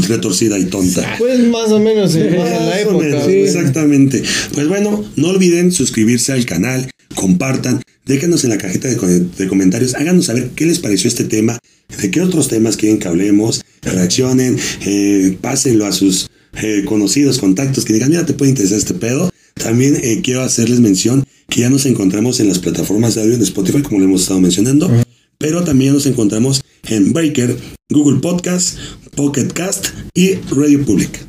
Retorcida 0.08 0.60
y 0.60 0.66
tonta. 0.66 1.16
Pues 1.18 1.40
más 1.48 1.72
o 1.72 1.80
menos 1.80 2.16
en 2.16 2.38
la 2.38 2.80
época. 2.80 3.26
Exactamente. 3.26 4.22
Pues 4.54 4.68
bueno, 4.68 5.04
no 5.16 5.30
olviden 5.30 5.72
suscribirse 5.72 6.34
al 6.34 6.46
canal, 6.46 6.90
compartan, 7.16 7.82
déjenos 8.06 8.44
en 8.44 8.52
la 8.52 8.58
cajita 8.58 8.88
de, 8.88 9.48
comentarios, 9.48 9.96
háganos 9.96 10.26
saber 10.26 10.52
qué 10.56 10.66
les 10.66 10.80
pareció 10.80 11.08
este 11.08 11.24
tema, 11.24 11.58
de 12.00 12.12
qué 12.12 12.22
otros 12.22 12.48
temas 12.48 12.78
quieren 12.78 13.00
que 13.00 13.08
hablemos, 13.08 13.64
reaccionen, 13.82 14.58
eh, 14.86 15.38
pásenlo 15.42 15.86
a 15.86 15.92
sus 15.92 16.30
eh, 16.62 16.84
conocidos, 16.86 17.40
contactos, 17.40 17.86
que 17.86 17.94
digan, 17.94 18.10
mira, 18.10 18.26
te 18.26 18.34
puede 18.34 18.52
interesar 18.52 18.78
este 18.78 18.94
pedo. 18.94 19.30
También 19.56 19.98
eh, 20.02 20.22
quiero 20.24 20.42
hacerles 20.42 20.80
mención 20.80 21.24
que 21.50 21.62
ya 21.62 21.70
nos 21.70 21.86
encontramos 21.86 22.40
en 22.40 22.48
las 22.48 22.60
plataformas 22.60 23.16
de 23.16 23.22
audio 23.22 23.38
de 23.38 23.44
Spotify, 23.44 23.82
como 23.82 24.00
lo 24.00 24.06
hemos 24.06 24.22
estado 24.22 24.40
mencionando, 24.40 24.90
pero 25.38 25.64
también 25.64 25.94
nos 25.94 26.06
encontramos 26.06 26.62
en 26.88 27.14
Breaker, 27.14 27.58
Google 27.90 28.20
Podcast, 28.20 28.78
Pocket 29.16 29.48
Cast 29.48 29.88
y 30.14 30.36
Radio 30.56 30.84
Public. 30.86 31.26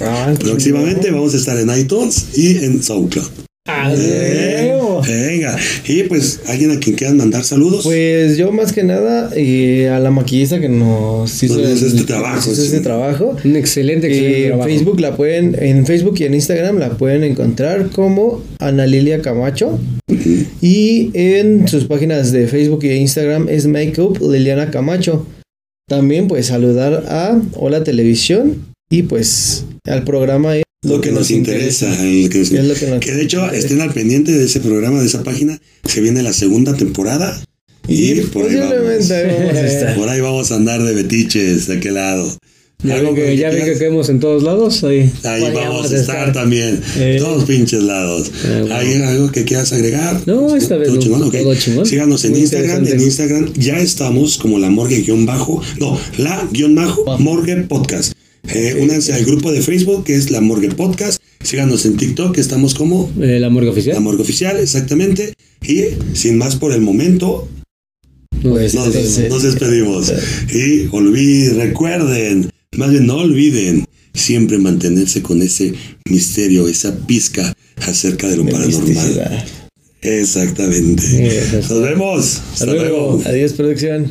Ah, 0.00 0.34
Próximamente 0.38 1.10
vamos 1.10 1.34
a 1.34 1.36
estar 1.36 1.58
en 1.58 1.70
iTunes 1.76 2.36
y 2.36 2.56
en 2.58 2.82
SoundCloud. 2.82 3.46
Eh, 3.68 4.72
venga, 5.06 5.56
y 5.86 6.04
pues, 6.04 6.40
¿alguien 6.46 6.70
a 6.70 6.78
quien 6.78 6.96
quieran 6.96 7.16
mandar 7.16 7.44
saludos? 7.44 7.82
Pues 7.84 8.36
yo 8.36 8.52
más 8.52 8.72
que 8.72 8.84
nada 8.84 9.30
eh, 9.34 9.88
a 9.88 9.98
la 9.98 10.10
maquillista 10.10 10.60
que 10.60 10.68
nos 10.68 11.42
hizo, 11.42 11.60
este 11.60 12.04
trabajo. 12.04 12.50
este 12.50 12.80
trabajo. 12.80 13.36
Un 13.44 13.56
excelente, 13.56 14.06
excelente 14.06 14.48
En 14.48 14.62
Facebook 14.62 15.00
la 15.00 15.16
pueden, 15.16 15.56
en 15.60 15.86
Facebook 15.86 16.14
y 16.18 16.24
en 16.24 16.34
Instagram 16.34 16.78
la 16.78 16.90
pueden 16.90 17.24
encontrar 17.24 17.90
como 17.90 18.42
Ana 18.58 18.86
Lilia 18.86 19.20
Camacho. 19.20 19.78
Y 20.60 21.10
en 21.14 21.68
sus 21.68 21.84
páginas 21.84 22.32
de 22.32 22.46
Facebook 22.46 22.84
y 22.84 22.92
Instagram 22.92 23.48
es 23.48 23.66
Makeup 23.66 24.18
Liliana 24.20 24.70
Camacho. 24.70 25.26
También 25.88 26.28
pues 26.28 26.46
saludar 26.46 27.04
a 27.08 27.40
Hola 27.54 27.84
Televisión 27.84 28.64
y 28.90 29.02
pues 29.02 29.64
al 29.86 30.04
programa 30.04 30.54
lo, 30.86 31.00
que, 31.00 31.12
nos, 31.12 31.30
interesa. 31.30 31.86
que, 31.96 33.12
de 33.12 33.22
hecho 33.22 33.50
estén 33.50 33.80
al 33.80 33.92
pendiente 33.92 34.32
de 34.32 34.44
ese 34.44 34.60
programa, 34.60 35.00
de 35.00 35.06
esa 35.06 35.22
página. 35.22 35.60
Se 35.84 36.00
viene 36.00 36.22
la 36.22 36.32
segunda 36.32 36.74
temporada. 36.74 37.40
Y, 37.88 38.14
por, 38.20 38.48
ahí 38.48 38.56
vamos, 38.56 39.12
por 39.96 40.08
ahí 40.08 40.20
vamos 40.20 40.50
a 40.50 40.56
andar 40.56 40.82
de 40.82 40.92
betiches 40.92 41.68
de 41.68 41.76
aquel 41.76 41.94
lado. 41.94 42.36
Ya 42.82 43.00
ven 43.00 43.14
que, 43.14 43.36
ya 43.36 43.50
que 43.50 43.78
caemos 43.78 44.08
en 44.10 44.20
todos 44.20 44.42
lados. 44.42 44.84
Ahí, 44.84 45.10
ahí 45.24 45.42
vamos 45.54 45.90
a 45.90 45.96
estar, 45.96 46.32
también. 46.32 46.80
Eh. 46.98 47.16
Todos 47.18 47.44
pinches 47.44 47.82
lados. 47.82 48.30
Ah, 48.70 48.78
¿Hay 48.78 48.94
algo 49.02 49.32
que 49.32 49.44
quieras 49.44 49.72
agregar? 49.72 50.20
No, 50.26 50.54
esta 50.54 50.76
vez. 50.76 50.88
Todo 50.88 51.54
chingón, 51.54 51.86
Síganos 51.86 52.24
en 52.24 52.36
Instagram. 52.36 52.86
En 52.86 53.00
Instagram 53.00 53.52
ya 53.54 53.78
estamos 53.78 54.36
como 54.36 54.58
la 54.58 54.68
morgue 54.68 55.00
guion 55.00 55.24
bajo. 55.24 55.62
No, 55.78 55.98
la 56.18 56.46
guion 56.52 56.74
bajo 56.74 57.18
morgue 57.18 57.56
podcast. 57.62 58.12
Eh, 58.54 58.78
únanse 58.80 59.12
al 59.12 59.24
grupo 59.24 59.52
de 59.52 59.60
Facebook 59.60 60.04
que 60.04 60.14
es 60.14 60.30
La 60.30 60.40
Morgue 60.40 60.70
Podcast. 60.70 61.20
Síganos 61.42 61.84
en 61.86 61.96
TikTok, 61.96 62.34
que 62.34 62.40
estamos 62.40 62.74
como 62.74 63.10
eh, 63.20 63.38
La 63.38 63.50
Morgue 63.50 63.70
Oficial. 63.70 63.94
La 63.94 64.00
Morgue 64.00 64.22
Oficial, 64.22 64.58
exactamente. 64.58 65.34
Y 65.62 65.82
sin 66.14 66.38
más 66.38 66.56
por 66.56 66.72
el 66.72 66.80
momento, 66.80 67.48
nos, 68.42 69.42
despedimos. 69.42 70.12
Y 70.52 70.88
olviden, 70.92 71.56
recuerden, 71.56 72.50
más 72.76 72.90
bien 72.90 73.06
no 73.06 73.16
olviden 73.16 73.84
siempre 74.14 74.58
mantenerse 74.58 75.22
con 75.22 75.42
ese 75.42 75.74
misterio, 76.08 76.68
esa 76.68 76.96
pizca 77.06 77.52
acerca 77.76 78.28
de 78.28 78.36
lo 78.36 78.46
paranormal. 78.46 79.44
Exactamente. 80.02 81.02
Nos 81.52 81.82
vemos. 81.82 82.40
Hasta, 82.52 82.66
luego. 82.66 83.20
Adiós, 83.24 83.52
producción. 83.52 84.10